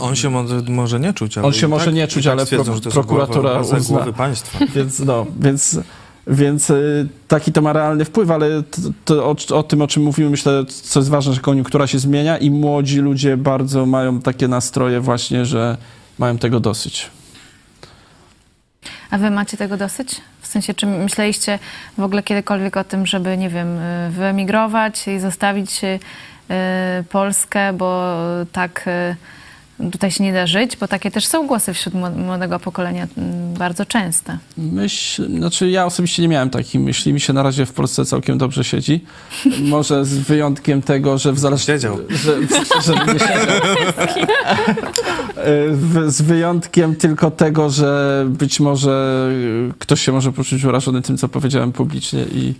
[0.00, 2.46] On się może, może nie czuć, ale on się może tak, nie czuć, tak ale
[2.46, 3.96] pro, że to prokuratura głowa, obraza uzna.
[3.96, 4.58] głowy państwa.
[4.74, 5.78] Więc, no, więc,
[6.26, 10.02] więc y, taki to ma realny wpływ, ale to, to o, o tym, o czym
[10.02, 14.48] mówimy, myślę, co jest ważne, że koniunktura się zmienia i młodzi ludzie bardzo mają takie
[14.48, 15.76] nastroje właśnie, że
[16.18, 17.10] mają tego dosyć.
[19.10, 20.20] A wy macie tego dosyć?
[20.40, 21.58] W sensie, czy myśleliście
[21.98, 25.80] w ogóle kiedykolwiek o tym, żeby, nie wiem, y, wyemigrować i zostawić
[27.08, 28.16] Polskę, bo
[28.52, 28.84] tak
[29.80, 30.76] y, tutaj się nie da żyć?
[30.76, 34.38] Bo takie też są głosy wśród mło- młodego pokolenia mm, bardzo częste.
[34.58, 37.12] Myśl, znaczy ja osobiście nie miałem takich myśli.
[37.12, 39.04] Mi się na razie w Polsce całkiem dobrze siedzi.
[39.60, 41.72] Może z wyjątkiem tego, że w zależności...
[41.72, 41.98] Siedział.
[42.10, 42.34] Że,
[42.84, 43.56] że nie siedział.
[45.72, 49.28] W- Z wyjątkiem tylko tego, że być może
[49.78, 52.54] ktoś się może poczuć urażony tym, co powiedziałem publicznie i,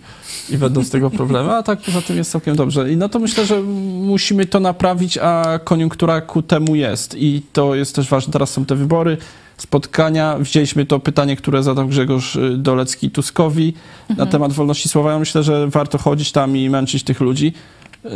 [0.49, 2.91] i będą z tego problemy, a tak poza tym jest całkiem dobrze.
[2.91, 7.15] I no to myślę, że musimy to naprawić, a koniunktura ku temu jest.
[7.17, 8.33] I to jest też ważne.
[8.33, 9.17] Teraz są te wybory,
[9.57, 10.37] spotkania.
[10.39, 13.73] Wzięliśmy to pytanie, które zadał Grzegorz y, Dolecki Tuskowi
[14.17, 15.11] na temat wolności słowa.
[15.11, 17.53] Ja myślę, że warto chodzić tam i męczyć tych ludzi,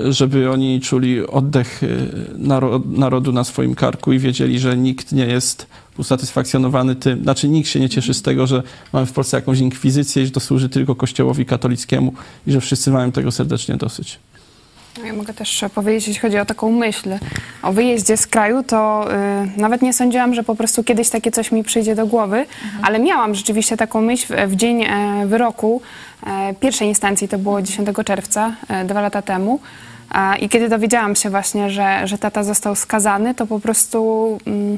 [0.09, 1.87] żeby oni czuli oddech y,
[2.37, 5.67] naro- narodu na swoim karku i wiedzieli, że nikt nie jest
[5.97, 8.63] usatysfakcjonowany tym, znaczy nikt się nie cieszy z tego, że
[8.93, 12.13] mamy w Polsce jakąś inkwizycję i że to służy tylko kościołowi katolickiemu
[12.47, 14.19] i że wszyscy mają tego serdecznie dosyć.
[14.97, 17.09] No, Ja mogę też powiedzieć, jeśli chodzi o taką myśl
[17.63, 19.07] o wyjeździe z kraju, to
[19.55, 22.45] y, nawet nie sądziłam, że po prostu kiedyś takie coś mi przyjdzie do głowy,
[22.81, 25.81] ale miałam rzeczywiście taką myśl w, w dzień e, wyroku
[26.59, 29.59] pierwszej instancji, to było 10 czerwca, e, dwa lata temu.
[30.39, 34.77] I kiedy dowiedziałam się właśnie, że, że tata został skazany, to po prostu mm,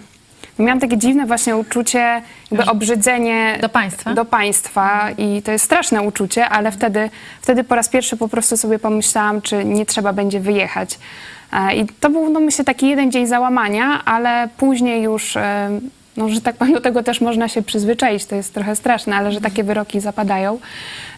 [0.59, 2.21] miałam takie dziwne właśnie uczucie,
[2.51, 4.13] jakby obrzydzenie Do państwa?
[4.13, 7.09] do państwa i to jest straszne uczucie, ale wtedy,
[7.41, 10.99] wtedy po raz pierwszy po prostu sobie pomyślałam, czy nie trzeba będzie wyjechać.
[11.53, 15.69] E, I to był, no myślę, taki jeden dzień załamania, ale później już, e,
[16.19, 19.31] no, że tak powiem, do tego też można się przyzwyczaić, to jest trochę straszne, ale
[19.31, 20.59] że takie wyroki zapadają,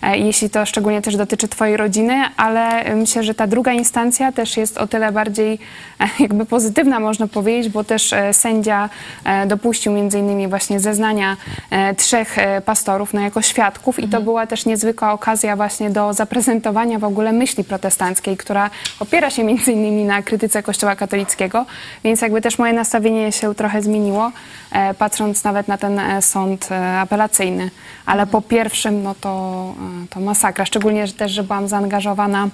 [0.01, 4.57] e, jeśli to szczególnie też dotyczy twojej rodziny, ale myślę, że ta druga instancja też
[4.57, 5.59] jest o tyle bardziej
[5.99, 8.89] e, jakby pozytywna, można powiedzieć, bo też e, sędzia
[9.25, 11.37] e, dopuścił między innymi właśnie zeznania
[11.69, 16.13] e, trzech e, pastorów no, jako świadków i to była też niezwykła okazja właśnie do
[16.13, 21.65] zaprezentowania w ogóle myśli protestanckiej, która opiera się między innymi na krytyce Kościoła katolickiego,
[22.03, 24.31] więc jakby też moje nastawienie się trochę zmieniło,
[24.71, 27.71] e, patrząc nawet na ten e, sąd e, apelacyjny,
[28.05, 32.49] ale po pierwszym no to, e, to masakra, szczególnie że też, że byłam zaangażowana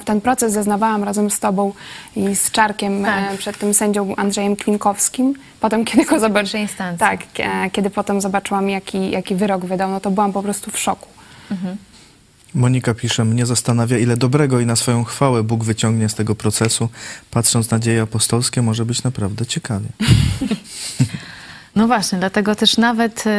[0.00, 1.72] w ten proces zeznawałam razem z tobą
[2.16, 3.36] i z Czarkiem Tak.
[3.38, 5.34] przed tym sędzią Andrzejem Klinkowskim.
[5.60, 6.66] Potem, kiedy go zobaczyłam,
[6.98, 7.20] tak,
[7.72, 11.08] kiedy potem zobaczyłam, jaki, jaki wyrok wydał, no to byłam po prostu w szoku.
[12.54, 16.88] Monika pisze, mnie zastanawia, ile dobrego i na swoją chwałę Bóg wyciągnie z tego procesu.
[17.30, 19.88] Patrząc na dzieje apostolskie, może być naprawdę ciekawie.
[21.76, 23.30] No właśnie, dlatego też nawet y,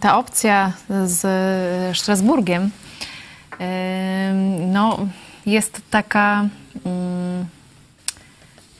[0.00, 0.72] ta opcja
[1.04, 1.24] z
[1.94, 2.68] y, Strasburgiem y,
[4.66, 5.06] no,
[5.46, 6.48] jest taka,
[6.86, 7.46] mm,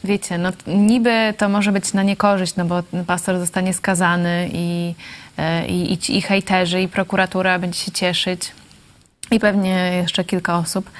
[0.05, 4.95] wiecie, no, niby to może być na niekorzyść, no bo pastor zostanie skazany i,
[5.68, 8.53] i, i ci i hejterzy, i prokuratura będzie się cieszyć
[9.30, 10.91] i pewnie jeszcze kilka osób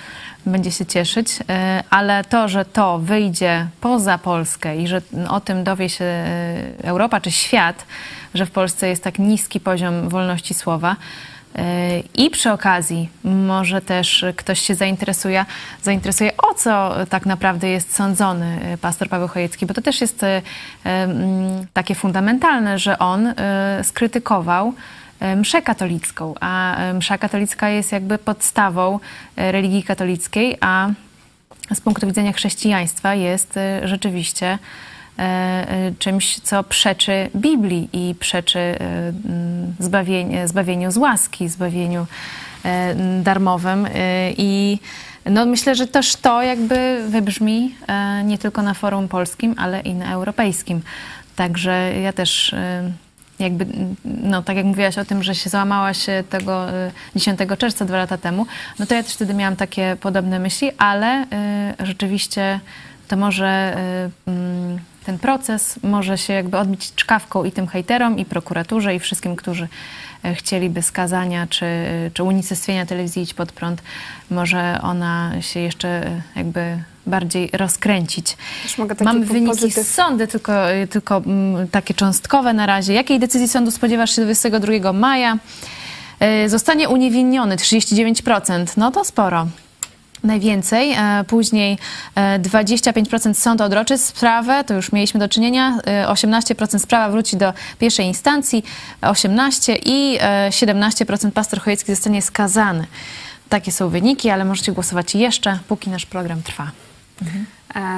[0.47, 5.65] będzie się cieszyć, e, ale to, że to wyjdzie poza Polskę i że o tym
[5.65, 7.87] dowie się e, Europa czy świat,
[8.35, 10.97] że w Polsce jest tak niski poziom wolności słowa,
[11.57, 15.45] e, i przy okazji może też ktoś się zainteresuje,
[15.83, 20.25] zainteresuje, o co tak naprawdę jest sądzony pastor Paweł Chojecki, bo to też jest
[21.73, 23.35] takie fundamentalne, że on
[23.83, 24.73] skrytykował
[25.37, 29.01] mszę katolicką, a e, msza katolicka jest jakby podstawą
[29.37, 30.89] e, religii katolickiej, a
[31.75, 34.47] z punktu widzenia chrześcijaństwa jest e, rzeczywiście
[35.19, 38.77] e, e, czymś, co przeczy Biblii i przeczy e,
[39.81, 42.07] zbawienie, zbawieniu z łaski, zbawieniu
[42.65, 43.87] e, darmowym.
[43.87, 44.79] E, I
[45.25, 49.95] no myślę, że też to jakby wybrzmi e, nie tylko na forum polskim, ale i
[49.95, 50.83] na europejskim.
[51.37, 52.91] Także ja też e,
[53.39, 53.67] jakby,
[54.05, 57.97] no tak jak mówiłaś o tym, że się załamałaś e, tego e, 10 czerwca dwa
[57.97, 58.47] lata temu,
[58.79, 62.61] no to ja też wtedy miałam takie podobne myśli, ale e, rzeczywiście
[63.09, 68.25] to może e, mm, ten proces może się jakby odbić czkawką i tym hejterom, i
[68.25, 69.69] prokuraturze, i wszystkim, którzy
[70.25, 71.67] e, chcieliby skazania czy,
[72.15, 73.83] czy unicestwienia telewizji Idź Pod Prąd.
[74.31, 78.37] Może ona się jeszcze jakby bardziej rozkręcić.
[79.05, 79.87] Mam wyniki pozytyw.
[79.89, 82.93] sądy, tylko, y, tylko mm, takie cząstkowe na razie.
[82.95, 85.39] Jakiej decyzji sądu spodziewasz się 22 maja?
[86.45, 88.67] Y, Zostanie uniewinniony 39%.
[88.77, 89.47] No to sporo.
[90.25, 90.93] najwięcej.
[90.93, 91.79] E, Później
[92.15, 95.79] e, 25% sąd odroczy sprawę, to już mieliśmy do czynienia.
[95.87, 98.65] E, 18% sprawa wróci do pierwszej instancji,
[99.03, 102.87] 18% i e, 17% pastor Chojecki zostanie skazany.
[103.49, 106.71] Takie są wyniki, ale możecie głosować jeszcze, póki nasz program trwa.
[107.23, 107.56] E,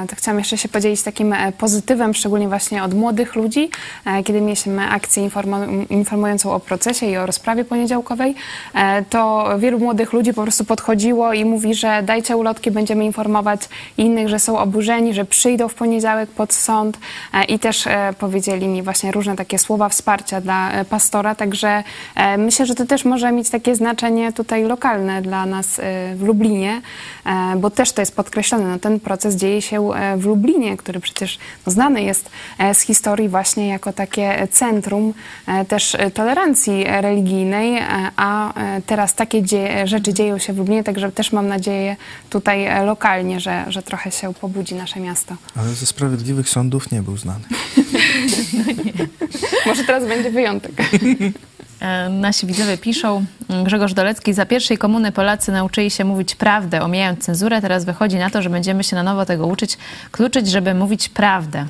[0.09, 3.71] To chciałam jeszcze się podzielić takim e, pozytywem, szczególnie właśnie od młodych ludzi.
[4.07, 8.35] E, Kiedy mieliśmy akcję informu- informującą o procesie i o rozprawie poniedziałkowej,
[8.75, 13.61] e, to wielu młodych ludzi po prostu podchodziło i mówi, że dajcie ulotki, będziemy informować
[13.97, 16.99] innych, że są oburzeni, że przyjdą w poniedziałek pod sąd
[17.33, 21.83] E, i też e, powiedzieli mi właśnie różne takie słowa wsparcia dla e, pastora, także
[22.14, 25.83] e, myślę, że to też może mieć takie znaczenie tutaj lokalne dla nas e,
[26.16, 26.81] w Lublinie,
[27.27, 31.01] e, bo też to jest podkreślone, no, ten proces dzieje się e, w Lublinie, który
[31.01, 35.15] przecież no, znany jest e, z historii właśnie jako takie centrum
[35.47, 37.79] e, też tolerancji religijnej,
[38.17, 38.53] a
[38.87, 41.97] teraz takie dzie- rzeczy dzieją się w Lublinie, także też mam nadzieję
[42.31, 45.37] tutaj lokalnie, że, że trochę się pobudzi nasze miasto.
[45.57, 47.45] Ale ze sprawiedliwych sądów nie był znany.
[49.67, 50.73] Może teraz będzie wyjątek.
[51.81, 53.24] E, Nasi widzowie piszą,
[53.64, 57.61] Grzegorz Dolecki, za pierwszej komuny Polacy nauczyli się mówić prawdę, omijając cenzurę.
[57.61, 59.79] Teraz wychodzi na to, że będziemy się na nowo tego uczyć,
[60.11, 61.66] kluczyć, żeby mówić prawdę.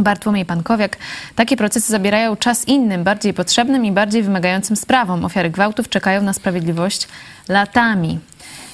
[0.00, 0.96] Bartłomiej Pankowiak.
[1.34, 5.24] Takie procesy zabierają czas innym, bardziej potrzebnym i bardziej wymagającym sprawom.
[5.24, 7.08] Ofiary gwałtów czekają na sprawiedliwość
[7.48, 8.18] latami.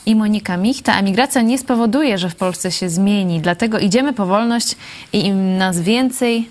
[0.06, 0.98] I Monika Michta.
[0.98, 4.76] Emigracja nie spowoduje, że w Polsce się zmieni, dlatego idziemy po wolność
[5.12, 6.48] i im nas więcej,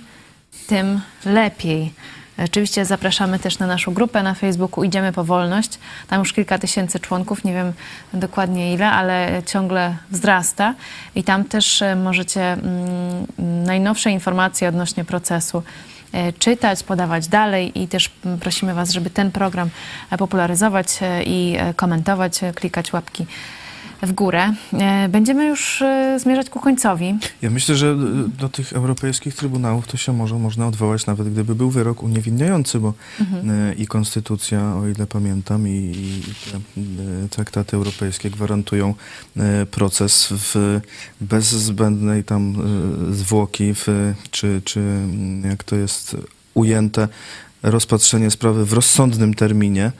[0.67, 1.93] tym lepiej.
[2.45, 5.79] Oczywiście zapraszamy też na naszą grupę na Facebooku Idziemy po wolność.
[6.07, 7.73] Tam już kilka tysięcy członków, nie wiem
[8.13, 10.75] dokładnie ile, ale ciągle wzrasta.
[11.15, 13.25] I tam też e, możecie mm,
[13.65, 15.63] najnowsze informacje odnośnie procesu
[16.11, 19.69] e, czytać, podawać dalej i też mm, prosimy Was, żeby ten program
[20.17, 23.25] popularyzować e, i komentować, klikać łapki
[24.01, 24.53] w górę.
[24.73, 27.17] E, Będziemy już e, zmierzać ku końcowi.
[27.41, 31.55] Ja myślę, że y, do tych europejskich trybunałów to się może można odwołać, nawet gdyby
[31.55, 33.77] był wyrok uniewinniający, bo Mhm.
[33.77, 35.71] i konstytucja, o ile pamiętam, i,
[36.77, 36.83] i
[37.29, 38.93] traktaty europejskie gwarantują
[39.71, 40.81] proces w
[41.21, 42.55] bez zbędnej tam
[43.11, 43.87] zwłoki, w,
[44.31, 46.15] czy, czy mm, jak to jest
[46.53, 47.07] ujęte,
[47.63, 49.91] rozpatrzenie sprawy w rozsądnym terminie.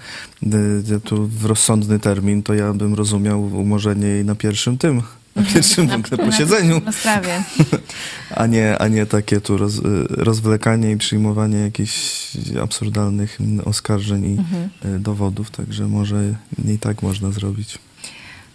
[1.03, 5.01] Tu w rozsądny termin to ja bym rozumiał umorzenie jej na pierwszym tym,
[5.36, 6.82] na pierwszym ogóle posiedzeniu.
[6.86, 7.43] Na sprawie.
[8.36, 9.74] A nie, a nie takie tu roz,
[10.10, 12.28] rozwlekanie i przyjmowanie jakichś
[12.64, 14.70] absurdalnych oskarżeń i Mhm.
[14.95, 16.34] y, dowodów, także może
[16.66, 17.78] nie tak można zrobić.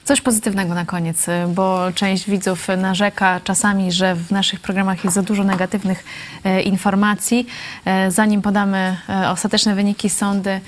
[0.05, 5.15] Coś pozytywnego na koniec, y, bo część widzów narzeka czasami, że w naszych programach jest
[5.15, 6.05] za dużo negatywnych
[6.45, 7.47] e, informacji.
[7.85, 8.97] E, Zanim podamy
[9.33, 10.61] ostateczne wyniki sądy,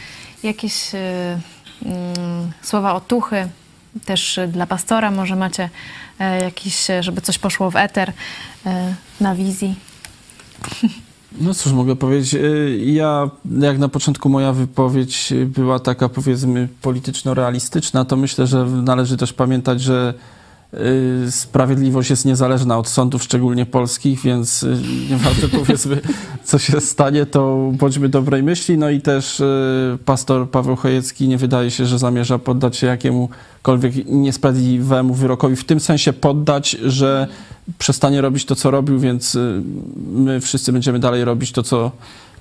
[0.43, 3.49] jakieś mm, słowa otuchy
[4.05, 5.70] też dla pastora, może macie
[6.43, 8.12] jakieś, żeby coś poszło w eter
[9.20, 9.74] na wizji.
[11.41, 13.30] No cóż, mogę powiedzieć, y, ja,
[13.61, 19.80] jak na początku moja wypowiedź była taka, powiedzmy, polityczno-realistyczna, to myślę, że należy też pamiętać,
[19.80, 20.14] że
[21.26, 24.78] y, sprawiedliwość jest niezależna od sądów, szczególnie polskich, więc y,
[25.11, 26.01] nieważne, powiedzmy,
[26.45, 28.78] co się stanie, to bądźmy dobrej myśli.
[28.78, 29.43] No i też
[30.05, 35.80] pastor Paweł Chojecki nie wydaje się, że zamierza poddać się jakiemukolwiek niesprawiedliwemu wyrokowi, w tym
[35.80, 37.28] sensie poddać, że
[37.79, 39.62] przestanie robić to, co robił, więc y,
[40.07, 41.93] my wszyscy będziemy dalej robić to, co,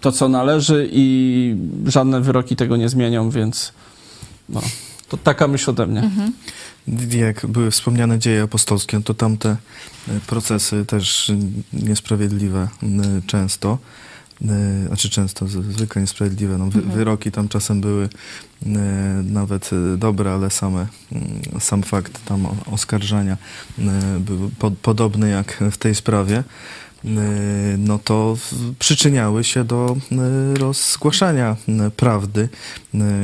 [0.01, 1.55] to, co należy i
[1.85, 3.73] żadne wyroki tego nie zmienią, więc
[4.49, 4.61] no,
[5.09, 6.09] to taka myśl ode mnie.
[7.17, 9.57] Jak były wspomniane dzieje apostolskie, to tamte
[10.07, 11.37] y, procesy też y,
[11.73, 12.67] niesprawiedliwe
[13.27, 13.77] często,
[14.87, 16.95] znaczy często, zwykle niesprawiedliwe, no, wy, Mhm.
[16.97, 18.67] wyroki tam czasem były y,
[19.23, 20.87] nawet y, dobre, ale same,
[21.57, 23.37] y, sam fakt tam oskarżania
[23.79, 23.83] y,
[24.19, 26.43] był po, podobny jak w tej sprawie.
[27.05, 28.37] Y, No to
[28.79, 31.55] przyczyniały się do y, rozgłaszania
[31.87, 32.49] y, prawdy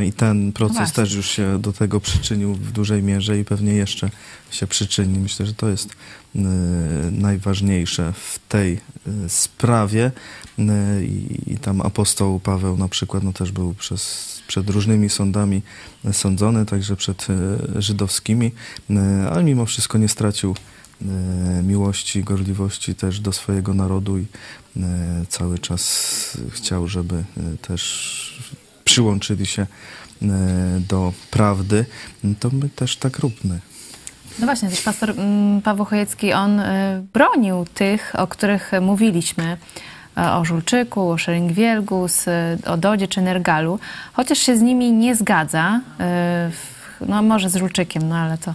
[0.06, 0.96] i ten proces właśnie.
[0.96, 4.10] też już się do tego przyczynił w dużej mierze i pewnie jeszcze
[4.52, 5.20] się przyczyni.
[5.20, 5.90] Myślę, że to jest
[7.12, 8.80] najważniejsze w tej
[9.28, 10.12] sprawie
[11.48, 15.62] i, tam apostoł Paweł na przykład no, też był przez, przed różnymi sądami
[16.12, 17.28] sądzony, także przed
[17.76, 18.52] żydowskimi,
[19.32, 20.56] ale mimo wszystko nie stracił
[21.64, 24.80] miłości, gorliwości też do swojego narodu i y,
[25.30, 28.52] cały czas chciał, żeby y, też
[28.84, 29.68] przyłączyli się
[30.90, 31.86] do prawdy,
[32.40, 33.60] to my też tak róbmy.
[34.40, 36.62] No właśnie, też pastor mm, Paweł Chojecki, on
[37.14, 39.58] bronił tych, o których mówiliśmy,
[40.18, 42.30] e, o Żulczyku, o Szering-Wielgus,
[42.66, 43.80] o Dodzie czy Nergalu,
[44.14, 45.82] chociaż się z nimi nie zgadza,
[47.08, 48.54] no może z Żulczykiem, no ale to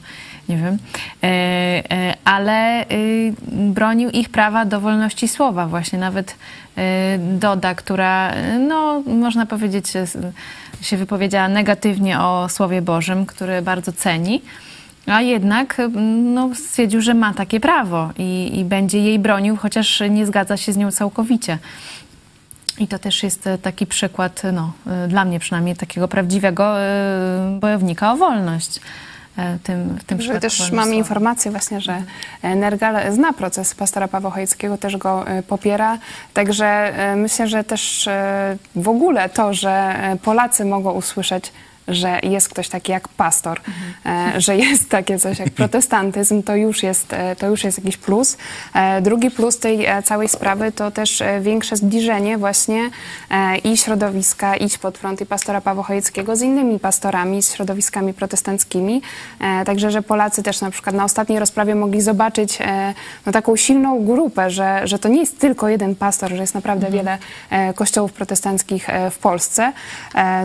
[0.49, 0.79] nie wiem,
[1.23, 5.67] e, e, ale y, bronił ich prawa do wolności słowa.
[5.67, 6.83] Właśnie nawet y,
[7.19, 8.33] Doda, która,
[8.69, 9.87] no, można powiedzieć,
[10.81, 14.43] się wypowiedziała negatywnie o Słowie Bożym, który bardzo ceni.
[15.07, 15.83] A jednak
[16.35, 20.73] no, stwierdził, że ma takie prawo i, i będzie jej bronił, chociaż nie zgadza się
[20.73, 21.59] z nią całkowicie.
[22.79, 24.73] I to też jest taki przykład, no,
[25.09, 28.81] dla mnie przynajmniej, takiego prawdziwego e, bojownika o wolność.
[29.39, 32.03] E, Tym, w tym przypadku też mamy informację właśnie, że
[32.43, 35.99] Nergal zna proces pastora Pawła Chojeckiego, też go e, popiera.
[36.35, 38.09] Także e, myślę, że też
[38.77, 41.53] w ogóle to, że Polacy mogą usłyszeć,
[41.89, 43.61] że jest ktoś taki jak pastor,
[44.07, 47.97] e, że jest takie coś jak protestantyzm, to już jest, e, to już jest jakiś
[47.97, 48.37] plus.
[48.75, 52.91] E, Drugi plus tej całej sprawy to też większe zbliżenie właśnie
[53.65, 59.03] i środowiska Idź Pod Prąd i pastora Pawła Chojeckiego z innymi pastorami, z środowiskami protestanckimi.
[59.67, 62.59] Także, że Polacy też na przykład na ostatniej rozprawie mogli zobaczyć
[63.27, 66.91] no, taką silną grupę, że, że to nie jest tylko jeden pastor, że jest naprawdę
[66.91, 67.19] wiele
[67.51, 69.73] e, kościołów protestanckich w Polsce.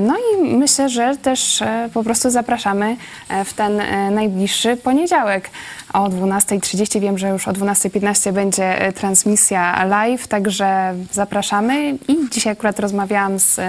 [0.02, 2.98] No i myślę, że też e, po prostu zapraszamy
[3.30, 5.50] e, w ten e, najbliższy poniedziałek
[5.94, 7.00] o 12.30.
[7.00, 11.98] Wiem, że już o 12.15 będzie transmisja live, także zapraszamy.
[12.08, 13.60] I dzisiaj akurat rozmawiałam z,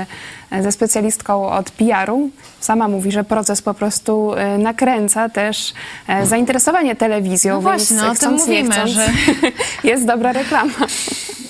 [0.60, 2.30] ze specjalistką od PR-u.
[2.60, 5.72] Sama mówi, że proces po prostu e, nakręca też
[6.08, 7.54] e, zainteresowanie telewizją.
[7.54, 9.08] No właśnie, więc no o tym chcąc, mówimy, chcąc, że-
[9.90, 10.72] jest dobra reklama.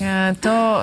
[0.01, 0.81] E, to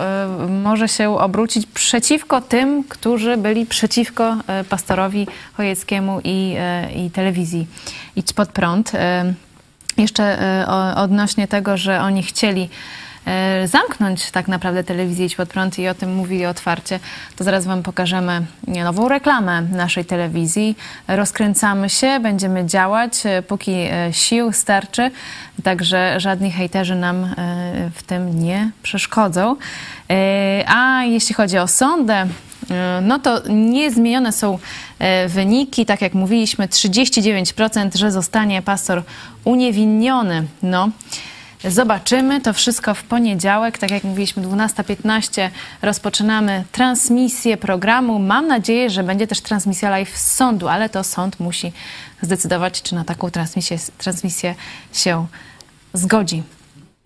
[0.62, 4.36] może się obrócić przeciwko tym, którzy byli przeciwko
[4.68, 6.56] pastorowi Chojeckiemu i,
[6.96, 7.66] i telewizji
[8.16, 8.92] Idź Pod Prąd.
[9.96, 10.38] Jeszcze
[10.96, 12.68] odnośnie tego, że oni chcieli
[13.64, 17.00] zamknąć tak naprawdę telewizję Idź Pod Prąd i o tym mówili otwarcie,
[17.36, 20.76] to zaraz wam pokażemy nową reklamę naszej telewizji.
[21.08, 25.10] Rozkręcamy się, będziemy działać, e, póki e, sił starczy,
[25.62, 29.56] także żadni hejterzy nam e, w tym nie przeszkodzą.
[30.10, 32.26] E, A jeśli chodzi o sądę,
[32.70, 34.58] e, no to niezmienione są
[34.98, 35.86] e, wyniki.
[35.86, 39.02] Tak jak mówiliśmy, 39%, że zostanie pastor
[39.44, 40.46] uniewinniony.
[40.62, 40.88] No.
[41.64, 43.78] Zobaczymy to wszystko w poniedziałek.
[43.78, 45.50] Tak jak mówiliśmy, 12.15
[45.82, 48.18] rozpoczynamy transmisję programu.
[48.18, 51.72] Mam nadzieję, że będzie też transmisja live z sądu, ale to sąd musi
[52.22, 54.54] zdecydować, czy na taką transmisję, transmisję
[54.92, 55.26] się
[55.94, 56.42] zgodzi.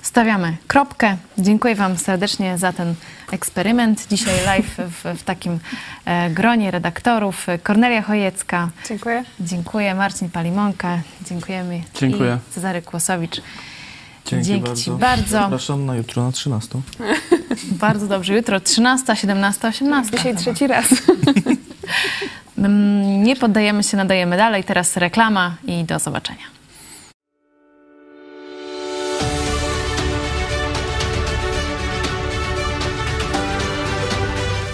[0.02, 1.16] Stawiamy kropkę.
[1.38, 2.94] Dziękuję Wam serdecznie za ten
[3.32, 4.06] eksperyment.
[4.10, 5.58] Dzisiaj live w, w takim
[6.04, 7.46] e, gronie redaktorów.
[7.62, 8.68] Kornelia Chojecka.
[8.88, 9.24] Dziękuję.
[9.40, 9.94] Dziękuję.
[9.94, 11.00] Marcin Palimonka.
[11.22, 11.82] Dziękujemy.
[11.94, 12.38] Dziękuję.
[12.50, 13.40] I Cezary Kłosowicz.
[14.24, 14.82] Dzięki Dzięki bardzo.
[14.82, 15.26] Ci bardzo.
[15.30, 16.80] Zapraszam na jutro na 13.
[17.72, 18.34] Bardzo dobrze.
[18.34, 20.16] Jutro 13, 17, 18.
[20.16, 20.86] Dzisiaj trzeci raz.
[22.58, 24.64] Mm, Nie poddajemy się, nadajemy dalej.
[24.64, 26.44] Teraz reklama i do zobaczenia.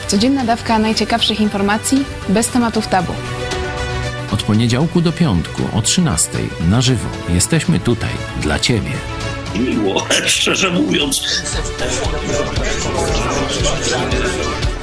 [0.07, 3.13] Codzienna dawka najciekawszych informacji bez tematów tabu.
[4.33, 6.31] Od poniedziałku do piątku o 13
[6.71, 8.91] na żywo jesteśmy tutaj dla Ciebie.
[9.55, 11.23] Miło, szczerze mówiąc.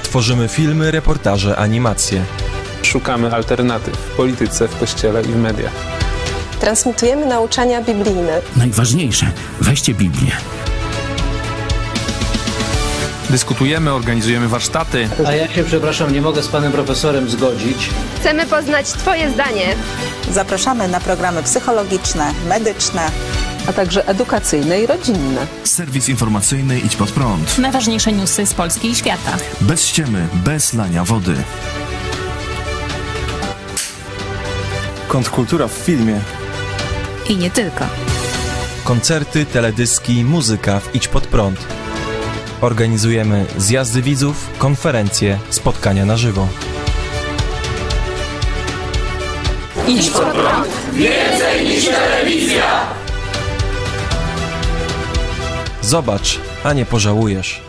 [0.03, 2.23] Tworzymy filmy, reportaże, animacje.
[2.83, 5.71] Szukamy alternatyw w polityce, w kościele i w mediach.
[6.59, 8.41] Transmitujemy nauczania biblijne.
[8.55, 10.31] Najważniejsze, weźcie Biblię.
[13.29, 15.09] Dyskutujemy, organizujemy warsztaty.
[15.25, 17.89] A ja się, przepraszam, nie mogę z panem profesorem zgodzić.
[18.19, 19.75] Chcemy poznać Twoje zdanie.
[20.31, 23.11] Zapraszamy na programy psychologiczne, medyczne,
[23.69, 25.47] a także edukacyjne i rodzinne.
[25.63, 27.57] Serwis informacyjny Idź Pod Prąd.
[27.57, 29.37] Najważniejsze newsy z Polski i świata.
[29.61, 31.35] Bez ściemy, bez lania wody.
[35.07, 36.19] Kontrkultura w filmie.
[37.29, 37.85] I nie tylko.
[38.83, 41.59] Koncerty, teledyski, muzyka w Idź Pod Prąd.
[42.61, 46.47] Organizujemy zjazdy widzów, konferencje, spotkania na żywo.
[49.87, 50.11] Idź.
[50.93, 52.87] Więcej niż telewizja!
[55.81, 57.66] Zobacz, a nie pożałujesz.